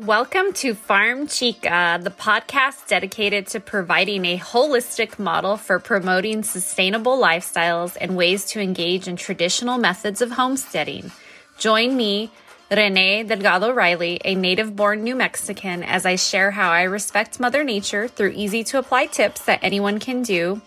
Welcome 0.00 0.54
to 0.54 0.74
Farm 0.74 1.26
Chica, 1.26 2.00
the 2.02 2.10
podcast 2.10 2.88
dedicated 2.88 3.46
to 3.48 3.60
providing 3.60 4.24
a 4.24 4.38
holistic 4.38 5.18
model 5.18 5.58
for 5.58 5.78
promoting 5.78 6.42
sustainable 6.42 7.18
lifestyles 7.18 7.96
and 8.00 8.16
ways 8.16 8.46
to 8.46 8.60
engage 8.60 9.06
in 9.06 9.16
traditional 9.16 9.76
methods 9.76 10.22
of 10.22 10.32
homesteading. 10.32 11.12
Join 11.58 11.94
me, 11.94 12.30
Renee 12.70 13.24
Delgado 13.24 13.70
Riley, 13.70 14.18
a 14.24 14.34
native 14.34 14.74
born 14.74 15.04
New 15.04 15.14
Mexican, 15.14 15.82
as 15.82 16.06
I 16.06 16.16
share 16.16 16.52
how 16.52 16.70
I 16.70 16.84
respect 16.84 17.38
Mother 17.38 17.62
Nature 17.62 18.08
through 18.08 18.32
easy 18.34 18.64
to 18.64 18.78
apply 18.78 19.06
tips 19.06 19.44
that 19.44 19.60
anyone 19.62 20.00
can 20.00 20.22
do. 20.22 20.62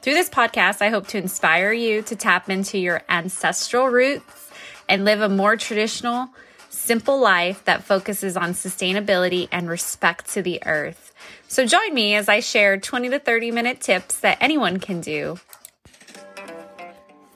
Through 0.00 0.14
this 0.14 0.30
podcast, 0.30 0.80
I 0.80 0.88
hope 0.88 1.06
to 1.08 1.18
inspire 1.18 1.72
you 1.72 2.00
to 2.02 2.16
tap 2.16 2.48
into 2.48 2.78
your 2.78 3.02
ancestral 3.10 3.88
roots 3.88 4.50
and 4.88 5.04
live 5.04 5.20
a 5.20 5.28
more 5.28 5.56
traditional, 5.56 6.30
simple 6.80 7.20
life 7.20 7.64
that 7.66 7.84
focuses 7.84 8.36
on 8.36 8.52
sustainability 8.52 9.48
and 9.52 9.68
respect 9.68 10.30
to 10.30 10.42
the 10.42 10.60
earth. 10.66 11.14
So 11.46 11.66
join 11.66 11.92
me 11.92 12.14
as 12.14 12.28
I 12.28 12.40
share 12.40 12.78
20 12.78 13.10
to 13.10 13.18
30 13.18 13.50
minute 13.50 13.80
tips 13.80 14.20
that 14.20 14.38
anyone 14.40 14.80
can 14.80 15.00
do. 15.00 15.38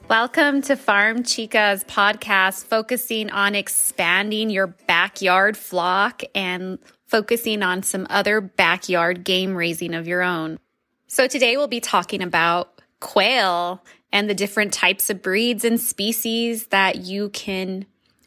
Welcome 0.09 0.62
to 0.62 0.77
Farm 0.77 1.24
Chica's 1.24 1.84
podcast, 1.84 2.64
focusing 2.64 3.30
on 3.30 3.55
expanding 3.55 4.50
your 4.50 4.66
backyard 4.66 5.56
flock 5.56 6.22
and 6.34 6.78
focusing 7.06 7.62
on 7.62 7.83
some 7.83 8.06
other 8.11 8.41
backyard 8.41 9.24
game 9.24 9.55
raising 9.55 9.95
of 9.95 10.08
your 10.08 10.22
own. 10.22 10.58
So 11.06 11.28
today 11.28 11.56
we'll 11.56 11.69
be 11.69 11.80
talking 11.80 12.22
about 12.22 12.80
quail 13.00 13.84
and 14.11 14.28
the 14.28 14.34
different 14.34 14.72
types 14.72 15.11
of 15.11 15.22
breeds 15.22 15.64
and 15.64 15.80
species 15.80 16.69
that 16.69 16.97
you 16.97 17.28
can 17.30 17.86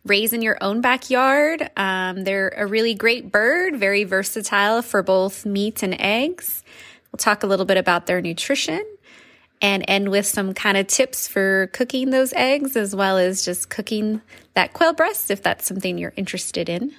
raise 0.10 0.34
in 0.34 0.42
your 0.42 0.58
own 0.62 0.82
backyard. 0.82 1.70
Um, 1.78 2.24
they're 2.24 2.54
a 2.56 2.66
really 2.66 2.94
great 2.94 3.32
bird, 3.32 3.78
very 3.78 4.04
versatile 4.04 4.82
for 4.82 5.04
both 5.04 5.46
meat 5.46 5.84
and 5.84 6.00
eggs. 6.00 6.64
We'll 7.12 7.18
talk 7.18 7.44
a 7.44 7.48
little 7.48 7.66
bit 7.66 7.78
about 7.78 8.06
their 8.06 8.22
nutrition 8.22 8.86
and 9.62 9.84
end 9.88 10.09
with 10.09 10.26
some 10.26 10.54
kind 10.54 10.78
of 10.78 10.88
tips 10.88 11.28
for 11.28 11.68
cooking 11.73 12.09
those 12.12 12.34
eggs 12.34 12.76
as 12.76 12.96
well 12.96 13.18
as 13.18 13.44
just 13.44 13.70
cooking 13.70 14.22
that 14.54 14.73
quail 14.73 14.94
breast 14.94 15.31
if 15.31 15.42
that's 15.42 15.68
something 15.68 15.98
you're 15.98 16.14
interested 16.16 16.70
in. 16.70 16.94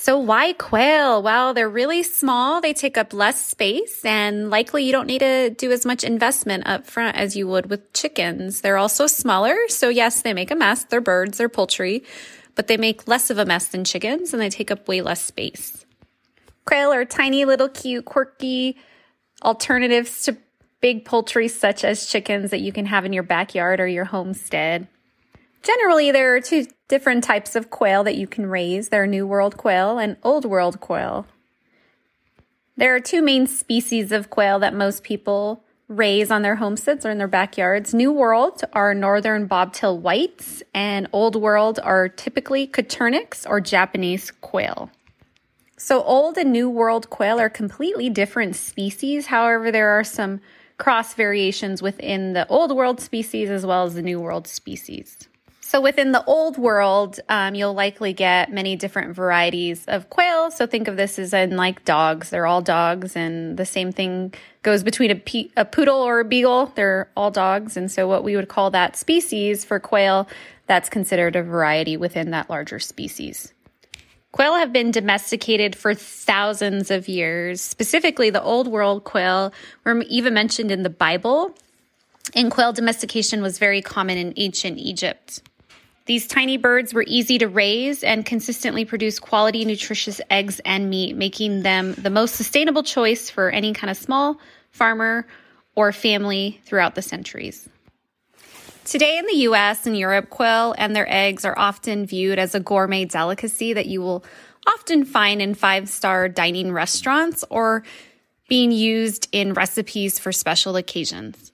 So, 0.00 0.16
why 0.16 0.52
quail? 0.52 1.24
Well, 1.24 1.54
they're 1.54 1.68
really 1.68 2.04
small. 2.04 2.60
They 2.60 2.72
take 2.72 2.96
up 2.96 3.12
less 3.12 3.44
space 3.44 4.04
and 4.04 4.48
likely 4.48 4.84
you 4.84 4.92
don't 4.92 5.08
need 5.08 5.18
to 5.18 5.50
do 5.50 5.72
as 5.72 5.84
much 5.84 6.04
investment 6.04 6.68
up 6.68 6.86
front 6.86 7.16
as 7.16 7.34
you 7.34 7.48
would 7.48 7.68
with 7.68 7.92
chickens. 7.94 8.60
They're 8.60 8.78
also 8.78 9.08
smaller. 9.08 9.56
So, 9.66 9.88
yes, 9.88 10.22
they 10.22 10.32
make 10.32 10.52
a 10.52 10.54
mess. 10.54 10.84
They're 10.84 11.00
birds, 11.00 11.38
they're 11.38 11.48
poultry, 11.48 12.04
but 12.54 12.68
they 12.68 12.76
make 12.76 13.08
less 13.08 13.28
of 13.28 13.38
a 13.38 13.44
mess 13.44 13.66
than 13.66 13.82
chickens 13.82 14.32
and 14.32 14.40
they 14.40 14.48
take 14.48 14.70
up 14.70 14.86
way 14.86 15.00
less 15.00 15.24
space. 15.24 15.84
Quail 16.64 16.92
are 16.92 17.04
tiny, 17.04 17.44
little, 17.44 17.68
cute, 17.68 18.04
quirky 18.04 18.76
alternatives 19.42 20.22
to 20.22 20.36
big 20.80 21.04
poultry 21.04 21.48
such 21.48 21.82
as 21.82 22.06
chickens 22.06 22.52
that 22.52 22.60
you 22.60 22.72
can 22.72 22.86
have 22.86 23.04
in 23.04 23.12
your 23.12 23.24
backyard 23.24 23.80
or 23.80 23.88
your 23.88 24.04
homestead. 24.04 24.86
Generally, 25.62 26.12
there 26.12 26.34
are 26.34 26.40
two 26.40 26.66
different 26.88 27.24
types 27.24 27.54
of 27.54 27.70
quail 27.70 28.04
that 28.04 28.16
you 28.16 28.26
can 28.26 28.46
raise. 28.46 28.88
There 28.88 29.02
are 29.02 29.06
New 29.06 29.26
World 29.26 29.56
quail 29.56 29.98
and 29.98 30.16
Old 30.22 30.44
World 30.44 30.80
quail. 30.80 31.26
There 32.76 32.94
are 32.94 33.00
two 33.00 33.22
main 33.22 33.46
species 33.46 34.12
of 34.12 34.30
quail 34.30 34.58
that 34.60 34.74
most 34.74 35.02
people 35.02 35.64
raise 35.88 36.30
on 36.30 36.42
their 36.42 36.56
homesteads 36.56 37.04
or 37.04 37.10
in 37.10 37.18
their 37.18 37.26
backyards. 37.26 37.92
New 37.92 38.12
World 38.12 38.62
are 38.72 38.94
northern 38.94 39.46
bobtail 39.46 39.98
whites, 39.98 40.62
and 40.74 41.08
Old 41.12 41.34
World 41.34 41.80
are 41.82 42.08
typically 42.08 42.66
Coturnix 42.66 43.48
or 43.48 43.60
Japanese 43.60 44.30
quail. 44.30 44.90
So, 45.76 46.02
Old 46.02 46.36
and 46.36 46.52
New 46.52 46.68
World 46.68 47.08
quail 47.08 47.40
are 47.40 47.48
completely 47.48 48.10
different 48.10 48.54
species. 48.56 49.26
However, 49.26 49.70
there 49.70 49.90
are 49.90 50.04
some 50.04 50.40
cross 50.76 51.14
variations 51.14 51.82
within 51.82 52.32
the 52.32 52.46
Old 52.48 52.76
World 52.76 53.00
species 53.00 53.50
as 53.50 53.64
well 53.64 53.84
as 53.84 53.94
the 53.94 54.02
New 54.02 54.20
World 54.20 54.46
species. 54.46 55.28
So 55.68 55.82
within 55.82 56.12
the 56.12 56.24
old 56.24 56.56
world, 56.56 57.20
um, 57.28 57.54
you'll 57.54 57.74
likely 57.74 58.14
get 58.14 58.50
many 58.50 58.74
different 58.74 59.14
varieties 59.14 59.84
of 59.86 60.08
quail. 60.08 60.50
So 60.50 60.66
think 60.66 60.88
of 60.88 60.96
this 60.96 61.18
as 61.18 61.34
in 61.34 61.58
like 61.58 61.84
dogs. 61.84 62.30
They're 62.30 62.46
all 62.46 62.62
dogs, 62.62 63.14
and 63.14 63.58
the 63.58 63.66
same 63.66 63.92
thing 63.92 64.32
goes 64.62 64.82
between 64.82 65.10
a, 65.10 65.16
pe- 65.16 65.50
a 65.58 65.66
poodle 65.66 65.98
or 65.98 66.20
a 66.20 66.24
beagle. 66.24 66.72
They're 66.74 67.10
all 67.14 67.30
dogs, 67.30 67.76
and 67.76 67.92
so 67.92 68.08
what 68.08 68.24
we 68.24 68.34
would 68.34 68.48
call 68.48 68.70
that 68.70 68.96
species 68.96 69.62
for 69.66 69.78
quail, 69.78 70.26
that's 70.66 70.88
considered 70.88 71.36
a 71.36 71.42
variety 71.42 71.98
within 71.98 72.30
that 72.30 72.48
larger 72.48 72.78
species. 72.78 73.52
Quail 74.32 74.54
have 74.54 74.72
been 74.72 74.90
domesticated 74.90 75.76
for 75.76 75.92
thousands 75.92 76.90
of 76.90 77.08
years. 77.08 77.60
Specifically, 77.60 78.30
the 78.30 78.42
Old 78.42 78.68
World 78.68 79.04
quail 79.04 79.52
were 79.84 80.00
even 80.08 80.32
mentioned 80.32 80.70
in 80.70 80.82
the 80.82 80.88
Bible, 80.88 81.54
and 82.34 82.50
quail 82.50 82.72
domestication 82.72 83.42
was 83.42 83.58
very 83.58 83.82
common 83.82 84.16
in 84.16 84.32
ancient 84.38 84.78
Egypt. 84.78 85.42
These 86.08 86.26
tiny 86.26 86.56
birds 86.56 86.94
were 86.94 87.04
easy 87.06 87.36
to 87.36 87.48
raise 87.48 88.02
and 88.02 88.24
consistently 88.24 88.86
produce 88.86 89.18
quality, 89.18 89.66
nutritious 89.66 90.22
eggs 90.30 90.58
and 90.64 90.88
meat, 90.88 91.14
making 91.14 91.64
them 91.64 91.92
the 91.98 92.08
most 92.08 92.34
sustainable 92.34 92.82
choice 92.82 93.28
for 93.28 93.50
any 93.50 93.74
kind 93.74 93.90
of 93.90 93.96
small 93.98 94.40
farmer 94.70 95.26
or 95.74 95.92
family 95.92 96.62
throughout 96.64 96.94
the 96.94 97.02
centuries. 97.02 97.68
Today 98.86 99.18
in 99.18 99.26
the 99.26 99.36
US 99.48 99.86
and 99.86 99.98
Europe, 99.98 100.30
quail 100.30 100.74
and 100.78 100.96
their 100.96 101.06
eggs 101.12 101.44
are 101.44 101.58
often 101.58 102.06
viewed 102.06 102.38
as 102.38 102.54
a 102.54 102.60
gourmet 102.60 103.04
delicacy 103.04 103.74
that 103.74 103.84
you 103.84 104.00
will 104.00 104.24
often 104.66 105.04
find 105.04 105.42
in 105.42 105.52
five 105.52 105.90
star 105.90 106.26
dining 106.26 106.72
restaurants 106.72 107.44
or 107.50 107.82
being 108.48 108.72
used 108.72 109.28
in 109.30 109.52
recipes 109.52 110.18
for 110.18 110.32
special 110.32 110.76
occasions. 110.76 111.52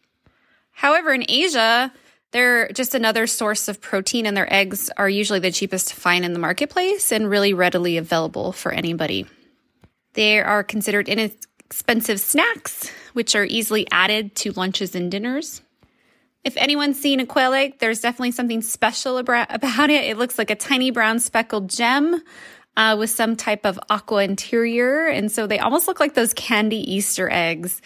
However, 0.70 1.12
in 1.12 1.25
Asia, 1.28 1.93
they're 2.34 2.66
just 2.72 2.96
another 2.96 3.28
source 3.28 3.68
of 3.68 3.80
protein, 3.80 4.26
and 4.26 4.36
their 4.36 4.52
eggs 4.52 4.90
are 4.96 5.08
usually 5.08 5.38
the 5.38 5.52
cheapest 5.52 5.88
to 5.90 5.94
find 5.94 6.24
in 6.24 6.32
the 6.32 6.40
marketplace 6.40 7.12
and 7.12 7.30
really 7.30 7.54
readily 7.54 7.96
available 7.96 8.50
for 8.50 8.72
anybody. 8.72 9.24
They 10.14 10.40
are 10.40 10.64
considered 10.64 11.08
inexpensive 11.08 12.18
snacks, 12.18 12.90
which 13.12 13.36
are 13.36 13.44
easily 13.44 13.86
added 13.92 14.34
to 14.34 14.50
lunches 14.50 14.96
and 14.96 15.12
dinners. 15.12 15.62
If 16.42 16.56
anyone's 16.56 16.98
seen 16.98 17.20
a 17.20 17.26
quail 17.26 17.52
egg, 17.52 17.78
there's 17.78 18.00
definitely 18.00 18.32
something 18.32 18.62
special 18.62 19.16
about 19.16 19.90
it. 19.90 20.04
It 20.04 20.18
looks 20.18 20.36
like 20.36 20.50
a 20.50 20.56
tiny 20.56 20.90
brown 20.90 21.20
speckled 21.20 21.70
gem 21.70 22.20
uh, 22.76 22.96
with 22.98 23.10
some 23.10 23.36
type 23.36 23.64
of 23.64 23.78
aqua 23.90 24.24
interior. 24.24 25.06
And 25.06 25.30
so 25.30 25.46
they 25.46 25.60
almost 25.60 25.86
look 25.86 26.00
like 26.00 26.14
those 26.14 26.34
candy 26.34 26.78
Easter 26.92 27.30
eggs 27.30 27.80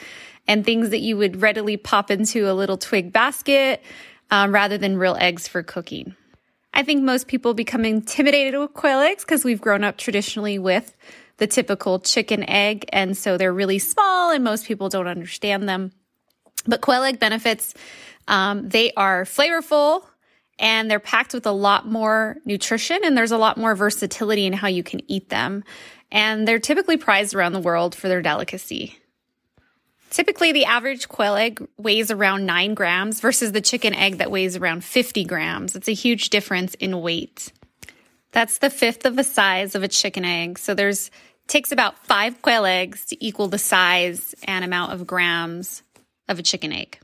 and 0.46 0.64
things 0.64 0.88
that 0.88 1.00
you 1.00 1.18
would 1.18 1.42
readily 1.42 1.76
pop 1.76 2.10
into 2.10 2.50
a 2.50 2.54
little 2.54 2.78
twig 2.78 3.12
basket 3.12 3.82
um, 4.30 4.52
rather 4.52 4.78
than 4.78 4.98
real 4.98 5.16
eggs 5.18 5.48
for 5.48 5.62
cooking. 5.62 6.14
I 6.74 6.82
think 6.82 7.02
most 7.02 7.26
people 7.26 7.54
become 7.54 7.84
intimidated 7.84 8.58
with 8.58 8.74
quail 8.74 9.00
eggs 9.00 9.24
because 9.24 9.44
we've 9.44 9.60
grown 9.60 9.84
up 9.84 9.96
traditionally 9.96 10.58
with 10.58 10.96
the 11.38 11.46
typical 11.46 11.98
chicken 12.00 12.48
egg, 12.48 12.84
and 12.92 13.16
so 13.16 13.36
they're 13.36 13.52
really 13.52 13.78
small, 13.78 14.30
and 14.30 14.44
most 14.44 14.66
people 14.66 14.88
don't 14.88 15.06
understand 15.06 15.68
them. 15.68 15.92
But 16.66 16.80
quail 16.80 17.04
egg 17.04 17.18
benefits, 17.18 17.74
um, 18.26 18.68
they 18.68 18.92
are 18.92 19.24
flavorful 19.24 20.04
and 20.58 20.90
they're 20.90 20.98
packed 20.98 21.34
with 21.34 21.46
a 21.46 21.52
lot 21.52 21.86
more 21.86 22.36
nutrition, 22.44 23.00
and 23.04 23.16
there's 23.16 23.30
a 23.30 23.38
lot 23.38 23.56
more 23.56 23.76
versatility 23.76 24.44
in 24.44 24.52
how 24.52 24.68
you 24.68 24.82
can 24.82 25.00
eat 25.10 25.28
them. 25.28 25.62
And 26.10 26.48
they're 26.48 26.58
typically 26.58 26.96
prized 26.96 27.34
around 27.34 27.52
the 27.52 27.60
world 27.60 27.94
for 27.94 28.08
their 28.08 28.22
delicacy. 28.22 28.98
Typically, 30.10 30.52
the 30.52 30.64
average 30.64 31.08
quail 31.08 31.36
egg 31.36 31.66
weighs 31.76 32.10
around 32.10 32.46
nine 32.46 32.74
grams 32.74 33.20
versus 33.20 33.52
the 33.52 33.60
chicken 33.60 33.94
egg 33.94 34.18
that 34.18 34.30
weighs 34.30 34.56
around 34.56 34.84
50 34.84 35.24
grams. 35.24 35.76
It's 35.76 35.88
a 35.88 35.94
huge 35.94 36.30
difference 36.30 36.74
in 36.74 37.00
weight. 37.02 37.52
That's 38.32 38.58
the 38.58 38.70
fifth 38.70 39.04
of 39.04 39.16
the 39.16 39.24
size 39.24 39.74
of 39.74 39.82
a 39.82 39.88
chicken 39.88 40.24
egg. 40.24 40.58
So 40.58 40.74
there's 40.74 41.10
takes 41.46 41.72
about 41.72 42.06
five 42.06 42.40
quail 42.42 42.64
eggs 42.66 43.06
to 43.06 43.24
equal 43.24 43.48
the 43.48 43.58
size 43.58 44.34
and 44.44 44.64
amount 44.64 44.92
of 44.92 45.06
grams 45.06 45.82
of 46.28 46.38
a 46.38 46.42
chicken 46.42 46.72
egg. 46.72 46.98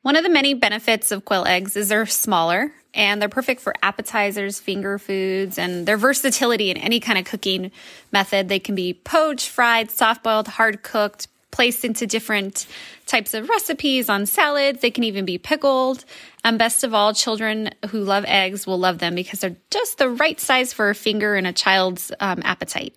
One 0.00 0.16
of 0.16 0.24
the 0.24 0.30
many 0.30 0.54
benefits 0.54 1.12
of 1.12 1.24
quail 1.24 1.44
eggs 1.44 1.76
is 1.76 1.90
they're 1.90 2.06
smaller 2.06 2.72
and 2.94 3.20
they're 3.20 3.28
perfect 3.28 3.60
for 3.60 3.74
appetizers, 3.82 4.58
finger 4.58 4.98
foods, 4.98 5.58
and 5.58 5.86
their 5.86 5.96
versatility 5.96 6.70
in 6.70 6.76
any 6.76 7.00
kind 7.00 7.18
of 7.18 7.24
cooking 7.24 7.70
method. 8.10 8.48
They 8.48 8.58
can 8.58 8.74
be 8.74 8.94
poached, 8.94 9.48
fried, 9.48 9.90
soft 9.90 10.24
boiled, 10.24 10.48
hard 10.48 10.82
cooked, 10.82 11.28
placed 11.52 11.84
into 11.84 12.06
different 12.06 12.66
types 13.06 13.34
of 13.34 13.48
recipes 13.48 14.08
on 14.08 14.26
salads. 14.26 14.80
They 14.80 14.90
can 14.90 15.04
even 15.04 15.24
be 15.24 15.38
pickled. 15.38 16.04
And 16.42 16.58
best 16.58 16.82
of 16.82 16.92
all, 16.92 17.14
children 17.14 17.70
who 17.90 18.02
love 18.02 18.24
eggs 18.26 18.66
will 18.66 18.78
love 18.78 18.98
them 18.98 19.14
because 19.14 19.40
they're 19.40 19.56
just 19.70 19.98
the 19.98 20.10
right 20.10 20.40
size 20.40 20.72
for 20.72 20.90
a 20.90 20.94
finger 20.94 21.36
in 21.36 21.46
a 21.46 21.52
child's 21.52 22.10
um, 22.18 22.42
appetite. 22.44 22.96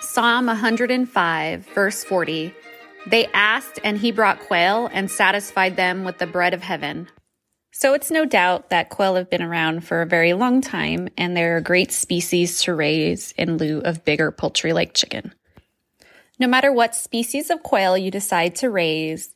Psalm 0.00 0.46
105, 0.46 1.66
verse 1.74 2.04
40. 2.04 2.54
They 3.06 3.26
asked, 3.28 3.80
and 3.82 3.96
he 3.96 4.12
brought 4.12 4.40
quail 4.40 4.88
and 4.92 5.10
satisfied 5.10 5.76
them 5.76 6.04
with 6.04 6.18
the 6.18 6.26
bread 6.26 6.52
of 6.52 6.62
heaven. 6.62 7.08
So 7.80 7.94
it's 7.94 8.10
no 8.10 8.26
doubt 8.26 8.68
that 8.68 8.90
quail 8.90 9.14
have 9.14 9.30
been 9.30 9.40
around 9.40 9.86
for 9.86 10.02
a 10.02 10.06
very 10.06 10.34
long 10.34 10.60
time 10.60 11.08
and 11.16 11.34
they're 11.34 11.56
a 11.56 11.62
great 11.62 11.92
species 11.92 12.60
to 12.64 12.74
raise 12.74 13.32
in 13.38 13.56
lieu 13.56 13.78
of 13.78 14.04
bigger 14.04 14.30
poultry 14.30 14.74
like 14.74 14.92
chicken. 14.92 15.32
No 16.38 16.46
matter 16.46 16.70
what 16.70 16.94
species 16.94 17.48
of 17.48 17.62
quail 17.62 17.96
you 17.96 18.10
decide 18.10 18.54
to 18.56 18.68
raise, 18.68 19.34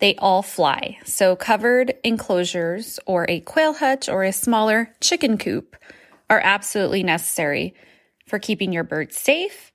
they 0.00 0.16
all 0.16 0.42
fly. 0.42 0.98
So 1.04 1.36
covered 1.36 1.94
enclosures 2.02 2.98
or 3.06 3.24
a 3.28 3.38
quail 3.38 3.74
hutch 3.74 4.08
or 4.08 4.24
a 4.24 4.32
smaller 4.32 4.92
chicken 5.00 5.38
coop 5.38 5.76
are 6.28 6.40
absolutely 6.42 7.04
necessary 7.04 7.72
for 8.26 8.40
keeping 8.40 8.72
your 8.72 8.82
birds 8.82 9.16
safe 9.16 9.70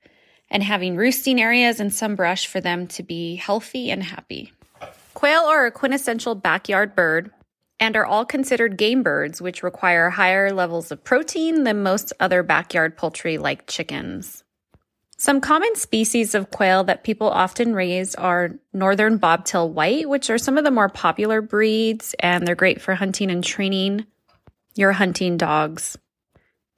and 0.50 0.62
having 0.62 0.96
roosting 0.96 1.40
areas 1.40 1.80
and 1.80 1.90
some 1.90 2.14
brush 2.14 2.46
for 2.46 2.60
them 2.60 2.88
to 2.88 3.02
be 3.02 3.36
healthy 3.36 3.90
and 3.90 4.02
happy. 4.02 4.52
Quail 5.14 5.44
are 5.44 5.64
a 5.64 5.70
quintessential 5.70 6.34
backyard 6.34 6.94
bird 6.94 7.30
and 7.82 7.96
are 7.96 8.06
all 8.06 8.24
considered 8.24 8.76
game 8.76 9.02
birds, 9.02 9.42
which 9.42 9.64
require 9.64 10.08
higher 10.08 10.52
levels 10.52 10.92
of 10.92 11.02
protein 11.02 11.64
than 11.64 11.82
most 11.82 12.12
other 12.20 12.44
backyard 12.44 12.96
poultry 12.96 13.38
like 13.38 13.66
chickens. 13.66 14.44
Some 15.16 15.40
common 15.40 15.74
species 15.74 16.36
of 16.36 16.52
quail 16.52 16.84
that 16.84 17.02
people 17.02 17.28
often 17.28 17.74
raise 17.74 18.14
are 18.14 18.54
northern 18.72 19.16
bobtail 19.16 19.68
white, 19.68 20.08
which 20.08 20.30
are 20.30 20.38
some 20.38 20.56
of 20.58 20.62
the 20.62 20.70
more 20.70 20.88
popular 20.88 21.42
breeds, 21.42 22.14
and 22.20 22.46
they're 22.46 22.54
great 22.54 22.80
for 22.80 22.94
hunting 22.94 23.32
and 23.32 23.42
training 23.42 24.06
your 24.76 24.92
hunting 24.92 25.36
dogs. 25.36 25.98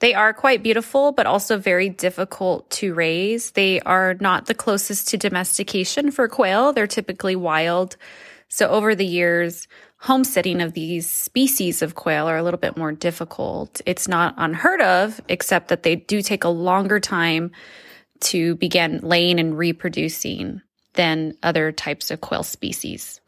They 0.00 0.14
are 0.14 0.32
quite 0.32 0.62
beautiful, 0.62 1.12
but 1.12 1.26
also 1.26 1.58
very 1.58 1.90
difficult 1.90 2.70
to 2.70 2.94
raise. 2.94 3.50
They 3.50 3.78
are 3.80 4.14
not 4.20 4.46
the 4.46 4.54
closest 4.54 5.08
to 5.08 5.18
domestication 5.18 6.10
for 6.12 6.28
quail. 6.28 6.72
They're 6.72 6.86
typically 6.86 7.36
wild. 7.36 7.98
So 8.48 8.68
over 8.68 8.94
the 8.94 9.04
years, 9.04 9.68
homesteading 10.04 10.60
of 10.60 10.74
these 10.74 11.08
species 11.08 11.80
of 11.80 11.94
quail 11.94 12.28
are 12.28 12.36
a 12.36 12.42
little 12.42 12.60
bit 12.60 12.76
more 12.76 12.92
difficult. 12.92 13.80
It's 13.86 14.06
not 14.06 14.34
unheard 14.36 14.82
of, 14.82 15.18
except 15.30 15.68
that 15.68 15.82
they 15.82 15.96
do 15.96 16.20
take 16.20 16.44
a 16.44 16.50
longer 16.50 17.00
time 17.00 17.52
to 18.20 18.54
begin 18.56 19.00
laying 19.02 19.40
and 19.40 19.56
reproducing 19.56 20.60
than 20.92 21.38
other 21.42 21.72
types 21.72 22.10
of 22.10 22.20
quail 22.20 22.42
species. 22.42 23.22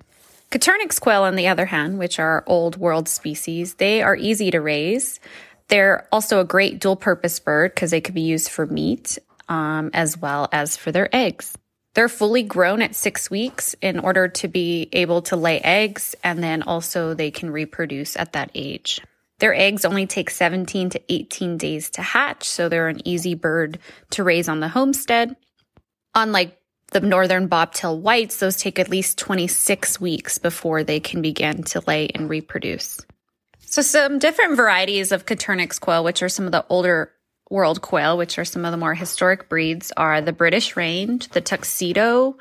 Coturnix 0.51 1.01
quail, 1.01 1.23
on 1.23 1.35
the 1.35 1.49
other 1.49 1.65
hand, 1.65 1.99
which 1.99 2.19
are 2.19 2.45
old 2.47 2.77
world 2.77 3.09
species, 3.09 3.77
they 3.77 4.03
are 4.03 4.15
easy 4.15 4.51
to 4.51 4.61
raise. 4.61 5.19
They're 5.69 6.07
also 6.13 6.41
a 6.41 6.45
great 6.45 6.79
dual 6.79 6.97
purpose 6.97 7.41
bird 7.41 7.75
because 7.75 7.91
they 7.91 8.03
could 8.03 8.15
be 8.15 8.21
used 8.21 8.51
for 8.51 8.67
meat 8.67 9.19
um, 9.49 9.91
as 9.95 10.19
well 10.19 10.47
as 10.53 10.77
for 10.77 10.93
their 10.93 11.09
eggs. 11.17 11.57
They're 11.97 12.11
fully 12.11 12.43
grown 12.43 12.83
at 12.83 12.95
six 12.95 13.31
weeks 13.31 13.75
in 13.81 13.99
order 13.99 14.29
to 14.29 14.49
be 14.49 14.91
able 14.93 15.23
to 15.23 15.37
lay 15.37 15.61
eggs, 15.61 16.15
and 16.23 16.43
then 16.43 16.63
also 16.63 17.15
they 17.15 17.31
can 17.31 17.51
reproduce 17.51 18.19
at 18.19 18.35
that 18.35 18.51
age. 18.55 19.01
Their 19.39 19.55
eggs 19.55 19.87
only 19.87 20.07
take 20.07 20.29
17 20.29 20.91
to 20.91 21.01
18 21.09 21.57
days 21.57 21.89
to 21.93 22.03
hatch, 22.03 22.45
so 22.45 22.69
they're 22.69 22.89
an 22.89 23.01
easy 23.09 23.33
bird 23.33 23.79
to 24.11 24.23
raise 24.23 24.47
on 24.47 24.61
the 24.61 24.69
homestead. 24.69 25.37
Unlike 26.15 26.59
the 26.93 27.01
northern 27.01 27.47
bobtail 27.47 27.99
whites, 27.99 28.37
those 28.37 28.59
take 28.59 28.79
at 28.79 28.91
least 28.91 29.17
26 29.17 29.99
weeks 29.99 30.37
before 30.37 30.85
they 30.85 31.01
can 31.01 31.23
begin 31.23 31.63
to 31.63 31.83
lay 31.87 32.09
and 32.09 32.29
reproduce. 32.29 33.01
So 33.61 33.81
some 33.81 34.19
different 34.19 34.59
varieties 34.59 35.13
of 35.13 35.25
Coturnix 35.25 35.81
quail, 35.81 36.05
which 36.05 36.23
are 36.23 36.29
some 36.29 36.45
of 36.45 36.53
the 36.53 36.67
older 36.69 37.13
world 37.51 37.81
quail, 37.83 38.17
which 38.17 38.39
are 38.39 38.45
some 38.45 38.65
of 38.65 38.73
the 38.73 38.77
more 38.77 38.95
historic 38.95 39.49
breeds, 39.49 39.93
are 39.97 40.21
the 40.21 40.33
British 40.33 40.77
Range, 40.77 41.27
the 41.29 41.41
Tuxedo, 41.41 42.37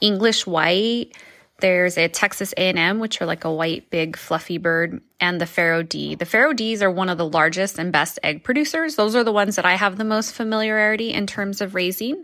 English 0.00 0.46
White. 0.46 1.16
There's 1.60 1.98
a 1.98 2.08
Texas 2.08 2.54
A&M, 2.56 3.00
which 3.00 3.20
are 3.20 3.26
like 3.26 3.44
a 3.44 3.52
white, 3.52 3.90
big, 3.90 4.16
fluffy 4.16 4.58
bird, 4.58 5.02
and 5.20 5.40
the 5.40 5.46
Pharaoh 5.46 5.82
D. 5.82 6.14
The 6.14 6.24
Pharaoh 6.24 6.54
Ds 6.54 6.82
are 6.82 6.90
one 6.90 7.08
of 7.08 7.18
the 7.18 7.28
largest 7.28 7.78
and 7.78 7.92
best 7.92 8.18
egg 8.22 8.44
producers. 8.44 8.96
Those 8.96 9.14
are 9.14 9.24
the 9.24 9.32
ones 9.32 9.56
that 9.56 9.66
I 9.66 9.74
have 9.74 9.98
the 9.98 10.04
most 10.04 10.34
familiarity 10.34 11.12
in 11.12 11.26
terms 11.26 11.60
of 11.60 11.74
raising. 11.74 12.22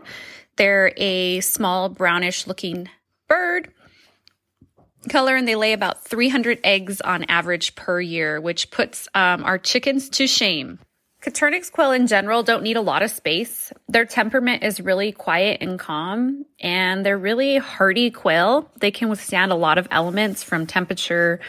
They're 0.55 0.91
a 0.97 1.41
small 1.41 1.89
brownish 1.89 2.47
looking 2.47 2.89
bird 3.27 3.71
color 5.07 5.35
and 5.35 5.47
they 5.47 5.55
lay 5.55 5.73
about 5.73 6.03
300 6.03 6.59
eggs 6.63 7.01
on 7.01 7.23
average 7.25 7.75
per 7.75 8.01
year, 8.01 8.41
which 8.41 8.71
puts 8.71 9.07
um, 9.13 9.43
our 9.43 9.57
chickens 9.57 10.09
to 10.09 10.27
shame. 10.27 10.79
Coturnix 11.21 11.71
quail 11.71 11.91
in 11.91 12.05
general 12.07 12.43
don't 12.43 12.63
need 12.63 12.77
a 12.77 12.81
lot 12.81 13.01
of 13.01 13.09
space. 13.09 13.73
Their 13.89 14.05
temperament 14.05 14.63
is 14.63 14.79
really 14.79 15.11
quiet 15.11 15.57
and 15.61 15.79
calm, 15.79 16.45
and 16.59 17.05
they're 17.05 17.17
really 17.17 17.57
hardy 17.57 18.11
quail. 18.11 18.69
They 18.79 18.91
can 18.91 19.09
withstand 19.09 19.51
a 19.51 19.55
lot 19.55 19.77
of 19.77 19.87
elements 19.89 20.43
from 20.43 20.67
temperature 20.67 21.39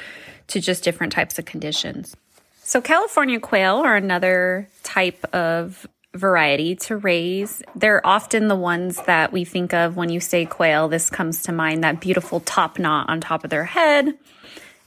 to 0.48 0.60
just 0.60 0.84
different 0.84 1.12
types 1.12 1.38
of 1.38 1.44
conditions. 1.44 2.16
So, 2.62 2.80
California 2.80 3.40
quail 3.40 3.76
are 3.76 3.96
another 3.96 4.68
type 4.82 5.22
of 5.34 5.86
variety 6.14 6.74
to 6.76 6.96
raise. 6.96 7.62
They're 7.74 8.06
often 8.06 8.48
the 8.48 8.56
ones 8.56 9.00
that 9.02 9.32
we 9.32 9.44
think 9.44 9.74
of 9.74 9.96
when 9.96 10.08
you 10.08 10.20
say 10.20 10.46
quail. 10.46 10.88
This 10.88 11.10
comes 11.10 11.42
to 11.44 11.52
mind 11.52 11.84
that 11.84 12.00
beautiful 12.00 12.40
top 12.40 12.78
knot 12.78 13.08
on 13.08 13.20
top 13.20 13.44
of 13.44 13.50
their 13.50 13.64
head 13.64 14.18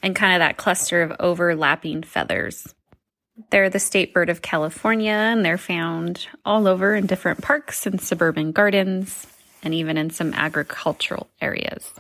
and 0.01 0.15
kind 0.15 0.33
of 0.33 0.39
that 0.39 0.57
cluster 0.57 1.03
of 1.03 1.13
overlapping 1.19 2.03
feathers. 2.03 2.73
They're 3.49 3.69
the 3.69 3.79
state 3.79 4.13
bird 4.13 4.29
of 4.29 4.41
California 4.41 5.11
and 5.11 5.43
they're 5.43 5.57
found 5.57 6.27
all 6.45 6.67
over 6.67 6.95
in 6.95 7.05
different 7.05 7.41
parks 7.41 7.85
and 7.85 7.99
suburban 7.99 8.51
gardens 8.51 9.27
and 9.63 9.73
even 9.73 9.97
in 9.97 10.09
some 10.09 10.33
agricultural 10.33 11.29
areas. 11.41 11.91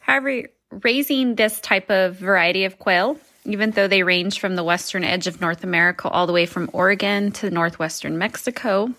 However, 0.00 0.48
raising 0.70 1.34
this 1.34 1.60
type 1.60 1.90
of 1.90 2.16
variety 2.16 2.64
of 2.64 2.78
quail 2.78 3.18
even 3.44 3.72
though 3.72 3.88
they 3.88 4.02
range 4.02 4.38
from 4.38 4.54
the 4.54 4.64
western 4.64 5.04
edge 5.04 5.26
of 5.26 5.40
North 5.40 5.64
America 5.64 6.08
all 6.08 6.26
the 6.26 6.32
way 6.32 6.46
from 6.46 6.70
Oregon 6.72 7.32
to 7.32 7.50
northwestern 7.50 8.18
Mexico. 8.18 8.92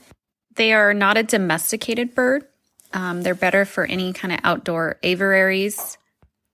They 0.55 0.73
are 0.73 0.93
not 0.93 1.17
a 1.17 1.23
domesticated 1.23 2.13
bird. 2.13 2.45
Um, 2.91 3.23
they're 3.23 3.35
better 3.35 3.65
for 3.65 3.85
any 3.85 4.13
kind 4.13 4.33
of 4.33 4.39
outdoor 4.43 4.97
aviaries. 5.01 5.97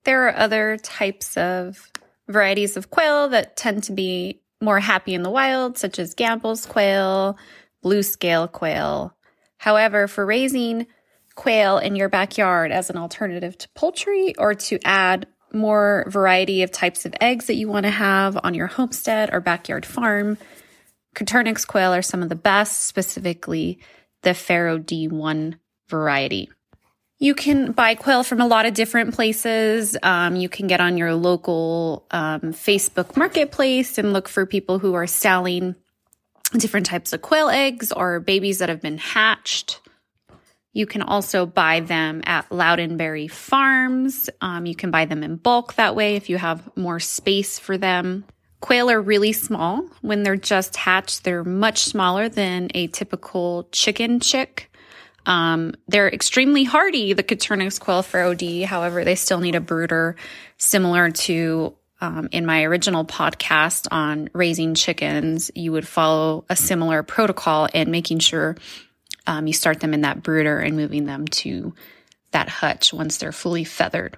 There 0.04 0.28
are 0.28 0.36
other 0.36 0.78
types 0.78 1.36
of 1.36 1.92
varieties 2.28 2.78
of 2.78 2.90
quail 2.90 3.30
that 3.30 3.58
tend 3.58 3.84
to 3.84 3.92
be 3.92 4.40
more 4.62 4.80
happy 4.80 5.14
in 5.14 5.24
the 5.24 5.30
wild, 5.30 5.78
such 5.78 6.00
as 6.00 6.16
Gambel's 6.16 6.66
quail, 6.66 7.38
blue 7.82 8.04
scale 8.04 8.48
quail. 8.48 9.16
However, 9.58 10.08
for 10.08 10.26
raising 10.26 10.88
quail 11.36 11.78
in 11.78 11.96
your 11.96 12.10
backyard 12.10 12.72
as 12.72 12.90
an 12.90 12.98
alternative 12.98 13.58
to 13.58 13.70
poultry 13.70 14.36
or 14.38 14.54
to 14.54 14.80
add 14.86 15.28
more 15.54 16.06
variety 16.10 16.64
of 16.64 16.72
types 16.72 17.06
of 17.06 17.16
eggs 17.22 17.48
that 17.48 17.56
you 17.56 17.68
want 17.68 17.86
to 17.86 17.92
have 17.92 18.38
on 18.44 18.54
your 18.54 18.68
homestead 18.68 19.30
or 19.34 19.40
backyard 19.40 19.86
farm. 19.86 20.38
Coturnix 21.16 21.66
quail 21.66 21.94
are 21.94 22.02
some 22.02 22.22
of 22.22 22.30
the 22.30 22.36
best, 22.36 22.86
specifically 22.86 23.80
the 24.22 24.33
Pharaoh 24.33 24.80
D1 24.80 25.56
variety. 25.88 26.50
You 27.21 27.35
can 27.35 27.73
buy 27.73 27.95
quail 27.95 28.23
from 28.23 28.40
a 28.40 28.47
lot 28.47 28.66
of 28.66 28.73
different 28.73 29.14
places. 29.14 29.97
Um, 30.02 30.38
you 30.38 30.47
can 30.47 30.68
get 30.68 30.80
on 30.80 30.95
your 30.95 31.14
local 31.16 32.06
um, 32.11 32.40
Facebook 32.54 33.18
marketplace 33.18 33.97
and 33.97 34.14
look 34.14 34.30
for 34.30 34.45
people 34.45 34.80
who 34.80 34.94
are 34.94 35.07
selling 35.07 35.76
different 36.54 36.85
types 36.85 37.11
of 37.11 37.21
quail 37.21 37.49
eggs 37.49 37.92
or 37.92 38.21
babies 38.21 38.59
that 38.59 38.69
have 38.69 38.81
been 38.81 38.97
hatched. 38.97 39.81
You 40.71 40.85
can 40.85 41.02
also 41.02 41.45
buy 41.45 41.81
them 41.81 42.21
at 42.26 42.47
Loudonberry 42.49 43.30
Farms. 43.30 44.30
Um, 44.40 44.66
you 44.66 44.76
can 44.76 44.90
buy 44.90 45.04
them 45.04 45.21
in 45.21 45.35
bulk 45.35 45.73
that 45.73 45.95
way 45.95 46.16
if 46.16 46.30
you 46.30 46.38
have 46.38 46.69
more 46.78 47.02
space 47.02 47.59
for 47.59 47.78
them. 47.78 48.23
Quail 48.61 48.90
are 48.90 49.02
really 49.02 49.33
small. 49.33 49.85
When 50.02 50.23
they're 50.23 50.38
just 50.38 50.78
hatched, 50.78 51.26
they're 51.26 51.44
much 51.44 51.80
smaller 51.80 52.30
than 52.30 52.69
a 52.73 52.88
typical 52.88 53.68
chicken 53.71 54.21
chick. 54.21 54.69
Um, 55.30 55.76
they're 55.88 56.09
extremely 56.09 56.64
hardy, 56.64 57.14
the 57.14 57.21
Pharaoh 58.04 58.33
D. 58.33 58.64
However, 58.64 59.06
they 59.06 59.14
still 59.14 59.40
need 59.40 59.54
a 59.54 59.62
brooder 59.62 60.16
similar 60.57 61.12
to 61.12 61.76
um, 62.02 62.30
in 62.31 62.48
my 62.48 62.64
original 62.64 63.06
podcast 63.06 63.88
on 63.92 64.31
raising 64.33 64.74
chickens. 64.74 65.52
You 65.54 65.71
would 65.74 65.88
follow 65.88 66.45
a 66.50 66.56
similar 66.56 67.04
protocol 67.04 67.68
in 67.71 67.92
making 67.92 68.19
sure 68.19 68.57
um, 69.28 69.45
you 69.45 69.54
start 69.54 69.81
them 69.81 69.94
in 69.94 70.02
that 70.02 70.24
brooder 70.24 70.57
and 70.57 70.76
moving 70.76 71.06
them 71.06 71.28
to 71.28 71.76
that 72.31 72.50
hutch 72.50 72.92
once 72.92 73.18
they're 73.18 73.31
fully 73.31 73.66
feathered. 73.66 74.18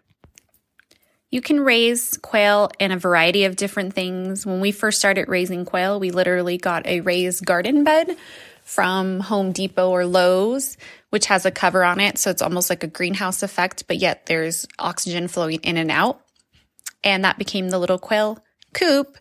You 1.30 1.42
can 1.42 1.60
raise 1.60 2.18
quail 2.18 2.72
in 2.80 2.92
a 2.92 2.98
variety 2.98 3.44
of 3.44 3.58
different 3.58 3.94
things. 3.94 4.46
When 4.46 4.62
we 4.62 4.72
first 4.72 5.00
started 5.00 5.28
raising 5.28 5.66
quail, 5.66 6.00
we 6.00 6.12
literally 6.12 6.58
got 6.58 6.86
a 6.88 7.02
raised 7.02 7.46
garden 7.46 7.84
bed 7.84 8.16
from 8.64 9.20
Home 9.22 9.52
Depot 9.52 9.90
or 9.90 10.06
Lowe's, 10.06 10.78
which 11.10 11.28
has 11.28 11.46
a 11.46 11.52
cover 11.52 11.84
on 11.84 12.00
it. 12.00 12.18
So 12.18 12.30
it's 12.30 12.42
almost 12.42 12.70
like 12.70 12.84
a 12.84 12.88
greenhouse 12.88 13.44
effect, 13.44 13.88
but 13.88 13.98
yet 13.98 14.26
there's 14.26 14.68
oxygen 14.80 15.28
flowing 15.28 15.60
in 15.62 15.78
and 15.78 15.92
out. 15.92 16.22
And 17.04 17.26
that 17.26 17.38
became 17.38 17.70
the 17.70 17.80
little 17.80 18.00
quail 18.00 18.44
coop. 18.74 19.18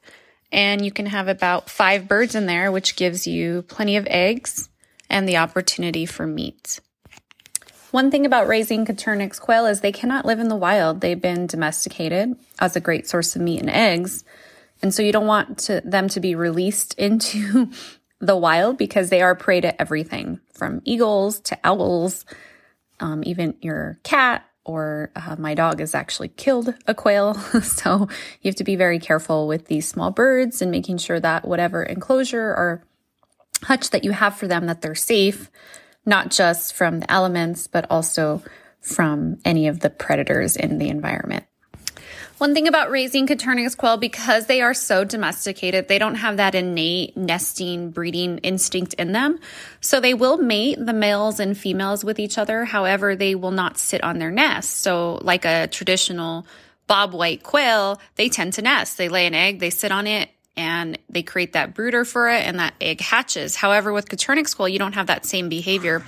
And 0.53 0.85
you 0.85 0.91
can 0.91 1.07
have 1.07 1.29
about 1.29 1.71
five 1.71 2.09
birds 2.09 2.35
in 2.35 2.47
there, 2.47 2.71
which 2.71 2.97
gives 2.97 3.27
you 3.27 3.63
plenty 3.63 3.97
of 3.97 4.07
eggs 4.09 4.69
and 5.09 5.29
the 5.29 5.37
opportunity 5.37 6.07
for 6.07 6.27
meat. 6.27 6.81
One 7.91 8.13
thing 8.13 8.25
about 8.25 8.47
raising 8.47 8.87
Coturnix 8.87 9.41
quail 9.41 9.67
is 9.67 9.81
they 9.81 9.91
cannot 9.91 10.25
live 10.25 10.39
in 10.39 10.49
the 10.49 10.57
wild. 10.57 11.01
They've 11.01 11.21
been 11.21 11.49
domesticated 11.49 12.37
as 12.61 12.77
a 12.77 12.81
great 12.81 13.09
source 13.09 13.35
of 13.35 13.43
meat 13.43 13.61
and 13.61 13.71
eggs, 13.71 14.25
And 14.83 14.95
so 14.95 15.03
you 15.03 15.13
don't 15.13 15.27
want 15.27 15.59
to, 15.59 15.83
them 15.85 16.09
to 16.11 16.21
be 16.21 16.35
released 16.35 16.95
into 16.99 17.71
the 18.21 18.37
wild 18.37 18.77
because 18.77 19.11
they 19.11 19.23
are 19.23 19.35
prey 19.35 19.61
to 19.61 19.81
everything 19.81 20.41
from 20.53 20.83
eagles 20.85 21.41
to 21.41 21.59
owls, 21.65 22.25
um, 23.01 23.23
even 23.25 23.55
your 23.61 23.99
cat 24.03 24.47
or 24.65 25.11
uh, 25.17 25.37
my 25.39 25.55
dog 25.55 25.81
has 25.81 25.95
actually 25.95 26.29
killed 26.29 26.75
a 26.87 26.95
quail. 26.95 27.35
so 27.63 28.09
you 28.43 28.49
have 28.49 28.57
to 28.57 28.65
be 28.65 28.77
very 28.77 28.99
careful 28.99 29.49
with 29.49 29.67
these 29.67 29.89
small 29.89 30.11
birds 30.11 30.61
and 30.61 30.71
making 30.71 30.99
sure 30.99 31.19
that 31.19 31.49
whatever 31.49 31.83
enclosure 31.83 32.41
or 32.41 32.85
hutch 33.65 33.91
that 33.91 34.05
you 34.05 34.13
have 34.13 34.37
for 34.37 34.47
them 34.47 34.67
that 34.67 34.83
they're 34.83 34.95
safe, 34.95 35.51
not 36.05 36.31
just 36.31 36.75
from 36.75 37.01
the 37.01 37.11
elements, 37.11 37.67
but 37.67 37.87
also 37.91 38.43
from 38.81 39.39
any 39.45 39.67
of 39.67 39.81
the 39.81 39.91
predators 39.91 40.57
in 40.57 40.79
the 40.79 40.89
environment. 40.89 41.45
One 42.41 42.55
thing 42.55 42.69
about 42.69 42.91
raising 42.91 43.27
Coturnix 43.27 43.77
quail, 43.77 43.99
because 43.99 44.47
they 44.47 44.63
are 44.63 44.73
so 44.73 45.05
domesticated, 45.05 45.89
they 45.89 45.99
don't 45.99 46.15
have 46.15 46.39
that 46.39 46.55
innate 46.55 47.15
nesting, 47.15 47.91
breeding 47.91 48.39
instinct 48.39 48.95
in 48.95 49.13
them. 49.13 49.39
So 49.83 50.01
they 50.01 50.15
will 50.15 50.39
mate 50.39 50.79
the 50.81 50.95
males 50.95 51.39
and 51.39 51.55
females 51.55 52.03
with 52.03 52.19
each 52.19 52.39
other. 52.39 52.65
However, 52.65 53.15
they 53.15 53.35
will 53.35 53.51
not 53.51 53.77
sit 53.77 54.03
on 54.03 54.19
their 54.19 54.31
nest. 54.31 54.79
So 54.79 55.21
like 55.21 55.45
a 55.45 55.67
traditional 55.67 56.47
bob 56.87 57.13
white 57.13 57.43
quail, 57.43 58.01
they 58.15 58.31
tend 58.31 58.55
to 58.55 58.63
nest. 58.63 58.97
They 58.97 59.11
lay 59.11 59.27
an 59.27 59.35
egg, 59.35 59.59
they 59.59 59.69
sit 59.69 59.93
on 59.93 60.07
it, 60.07 60.31
and 60.57 60.99
they 61.11 61.23
create 61.23 61.53
that 61.53 61.75
brooder 61.75 62.07
for 62.07 62.31
it, 62.31 62.47
and 62.47 62.59
that 62.59 62.73
egg 62.81 63.03
hatches. 63.03 63.55
However, 63.55 63.93
with 63.93 64.09
Coturnix 64.09 64.57
quail, 64.57 64.71
you 64.71 64.79
don't 64.79 64.95
have 64.95 65.09
that 65.09 65.27
same 65.27 65.51
behavior. 65.51 66.03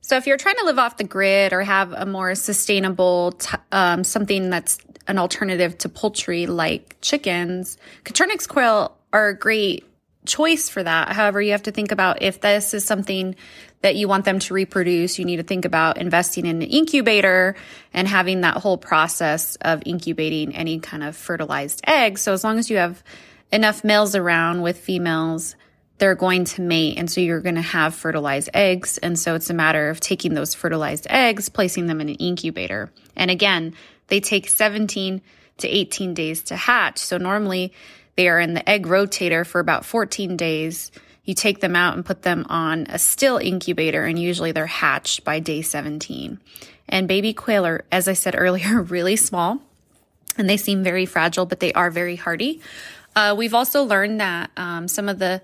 So 0.00 0.16
if 0.16 0.26
you're 0.26 0.38
trying 0.38 0.56
to 0.56 0.64
live 0.64 0.78
off 0.78 0.96
the 0.96 1.04
grid 1.04 1.52
or 1.52 1.60
have 1.60 1.92
a 1.92 2.06
more 2.06 2.34
sustainable, 2.34 3.32
t- 3.32 3.58
um, 3.72 4.04
something 4.04 4.48
that's 4.48 4.78
an 5.08 5.18
alternative 5.18 5.76
to 5.78 5.88
poultry 5.88 6.46
like 6.46 6.96
chickens, 7.00 7.78
Coturnix 8.04 8.46
quail 8.46 8.96
are 9.12 9.28
a 9.28 9.36
great 9.36 9.84
choice 10.26 10.68
for 10.68 10.82
that. 10.82 11.08
However, 11.08 11.40
you 11.40 11.52
have 11.52 11.62
to 11.64 11.72
think 11.72 11.90
about 11.90 12.22
if 12.22 12.40
this 12.40 12.74
is 12.74 12.84
something 12.84 13.34
that 13.80 13.96
you 13.96 14.08
want 14.08 14.24
them 14.24 14.38
to 14.40 14.54
reproduce, 14.54 15.18
you 15.18 15.24
need 15.24 15.36
to 15.36 15.42
think 15.42 15.64
about 15.64 15.96
investing 15.96 16.44
in 16.44 16.62
an 16.62 16.68
incubator 16.68 17.56
and 17.94 18.06
having 18.06 18.42
that 18.42 18.58
whole 18.58 18.76
process 18.76 19.56
of 19.62 19.82
incubating 19.86 20.54
any 20.54 20.80
kind 20.80 21.02
of 21.02 21.16
fertilized 21.16 21.80
eggs. 21.86 22.20
So 22.20 22.32
as 22.32 22.44
long 22.44 22.58
as 22.58 22.68
you 22.68 22.76
have 22.76 23.02
enough 23.50 23.84
males 23.84 24.14
around 24.14 24.62
with 24.62 24.78
females 24.78 25.56
they're 25.98 26.14
going 26.14 26.44
to 26.44 26.62
mate. 26.62 26.96
And 26.96 27.10
so 27.10 27.20
you're 27.20 27.40
going 27.40 27.56
to 27.56 27.60
have 27.60 27.94
fertilized 27.94 28.50
eggs. 28.54 28.98
And 28.98 29.18
so 29.18 29.34
it's 29.34 29.50
a 29.50 29.54
matter 29.54 29.90
of 29.90 30.00
taking 30.00 30.34
those 30.34 30.54
fertilized 30.54 31.06
eggs, 31.10 31.48
placing 31.48 31.86
them 31.86 32.00
in 32.00 32.08
an 32.08 32.14
incubator. 32.14 32.90
And 33.16 33.30
again, 33.30 33.74
they 34.08 34.20
take 34.20 34.48
17 34.48 35.22
to 35.58 35.68
18 35.68 36.14
days 36.14 36.42
to 36.44 36.56
hatch. 36.56 36.98
So 36.98 37.18
normally 37.18 37.72
they 38.16 38.28
are 38.28 38.40
in 38.40 38.54
the 38.54 38.68
egg 38.68 38.86
rotator 38.86 39.46
for 39.46 39.60
about 39.60 39.84
14 39.84 40.36
days. 40.36 40.90
You 41.24 41.34
take 41.34 41.60
them 41.60 41.76
out 41.76 41.94
and 41.94 42.04
put 42.04 42.22
them 42.22 42.46
on 42.48 42.86
a 42.88 42.98
still 42.98 43.38
incubator, 43.38 44.04
and 44.04 44.18
usually 44.18 44.52
they're 44.52 44.66
hatched 44.66 45.24
by 45.24 45.40
day 45.40 45.62
17. 45.62 46.40
And 46.88 47.06
baby 47.06 47.34
quail 47.34 47.66
are, 47.66 47.84
as 47.92 48.08
I 48.08 48.14
said 48.14 48.34
earlier, 48.36 48.82
really 48.82 49.16
small 49.16 49.60
and 50.38 50.48
they 50.48 50.56
seem 50.56 50.82
very 50.82 51.04
fragile, 51.04 51.44
but 51.44 51.60
they 51.60 51.72
are 51.72 51.90
very 51.90 52.16
hardy. 52.16 52.60
Uh, 53.14 53.34
we've 53.36 53.54
also 53.54 53.82
learned 53.82 54.20
that 54.20 54.50
um, 54.56 54.86
some 54.86 55.08
of 55.08 55.18
the 55.18 55.42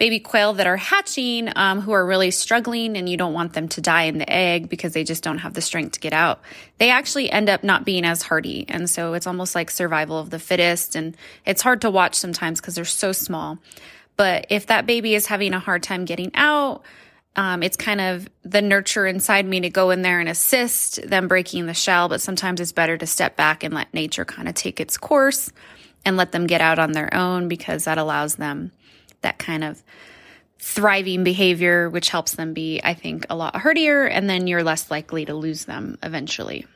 baby 0.00 0.18
quail 0.18 0.54
that 0.54 0.66
are 0.66 0.76
hatching 0.76 1.48
um, 1.54 1.80
who 1.80 1.92
are 1.92 2.04
really 2.04 2.32
struggling 2.32 2.96
and 2.96 3.08
you 3.08 3.16
don't 3.16 3.34
want 3.34 3.52
them 3.52 3.68
to 3.68 3.80
die 3.80 4.04
in 4.04 4.18
the 4.18 4.28
egg 4.28 4.68
because 4.68 4.94
they 4.94 5.04
just 5.04 5.22
don't 5.22 5.38
have 5.38 5.54
the 5.54 5.60
strength 5.60 5.92
to 5.92 6.00
get 6.00 6.12
out 6.12 6.40
they 6.80 6.88
actually 6.88 7.30
end 7.30 7.50
up 7.50 7.62
not 7.62 7.84
being 7.84 8.06
as 8.06 8.22
hardy. 8.22 8.64
And 8.66 8.88
so 8.88 9.12
it's 9.12 9.26
almost 9.26 9.54
like 9.54 9.70
survival 9.70 10.18
of 10.18 10.30
the 10.30 10.38
fittest. 10.38 10.96
And 10.96 11.14
it's 11.44 11.60
hard 11.60 11.82
to 11.82 11.90
watch 11.90 12.14
sometimes 12.14 12.58
because 12.58 12.74
they're 12.74 12.86
so 12.86 13.12
small. 13.12 13.58
But 14.16 14.46
if 14.48 14.66
that 14.66 14.86
baby 14.86 15.14
is 15.14 15.26
having 15.26 15.52
a 15.52 15.58
hard 15.58 15.82
time 15.82 16.06
getting 16.06 16.32
out 16.34 16.82
um, 17.36 17.62
it's 17.62 17.76
kind 17.76 18.00
of 18.00 18.28
the 18.42 18.60
nurture 18.60 19.06
inside 19.06 19.46
me 19.46 19.60
to 19.60 19.70
go 19.70 19.90
in 19.90 20.02
there 20.02 20.18
and 20.18 20.28
assist 20.28 21.00
them 21.08 21.28
breaking 21.28 21.66
the 21.66 21.74
shell. 21.74 22.08
But 22.08 22.20
sometimes 22.20 22.60
it's 22.60 22.72
better 22.72 22.98
to 22.98 23.06
step 23.06 23.36
back 23.36 23.62
and 23.62 23.72
let 23.72 23.94
nature 23.94 24.24
kind 24.24 24.48
of 24.48 24.54
take 24.54 24.80
its 24.80 24.98
course 24.98 25.52
and 26.04 26.16
let 26.16 26.32
them 26.32 26.48
get 26.48 26.60
out 26.60 26.80
on 26.80 26.90
their 26.90 27.14
own 27.14 27.46
because 27.46 27.84
that 27.84 27.98
allows 27.98 28.34
them 28.34 28.72
that 29.22 29.38
kind 29.38 29.64
of 29.64 29.82
thriving 30.58 31.24
behavior, 31.24 31.88
which 31.88 32.10
helps 32.10 32.34
them 32.34 32.52
be, 32.52 32.80
I 32.84 32.94
think, 32.94 33.26
a 33.30 33.36
lot 33.36 33.56
hardier, 33.56 34.04
and 34.04 34.28
then 34.28 34.46
you're 34.46 34.62
less 34.62 34.90
likely 34.90 35.24
to 35.24 35.34
lose 35.34 35.64
them 35.64 35.98
eventually. 36.02 36.66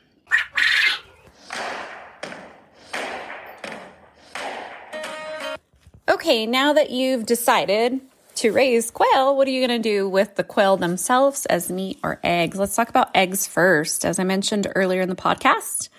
Okay, 6.07 6.45
now 6.45 6.73
that 6.73 6.89
you've 6.89 7.25
decided 7.25 7.99
to 8.35 8.51
raise 8.51 8.91
quail, 8.91 9.35
what 9.35 9.47
are 9.47 9.51
you 9.51 9.65
going 9.65 9.81
to 9.81 9.89
do 9.89 10.09
with 10.09 10.35
the 10.35 10.43
quail 10.43 10.77
themselves 10.77 11.45
as 11.45 11.71
meat 11.71 11.99
or 12.03 12.19
eggs? 12.23 12.57
Let's 12.57 12.75
talk 12.75 12.89
about 12.89 13.15
eggs 13.15 13.47
first. 13.47 14.05
As 14.05 14.19
I 14.19 14.23
mentioned 14.23 14.67
earlier 14.75 15.01
in 15.01 15.09
the 15.09 15.15
podcast, 15.15 15.89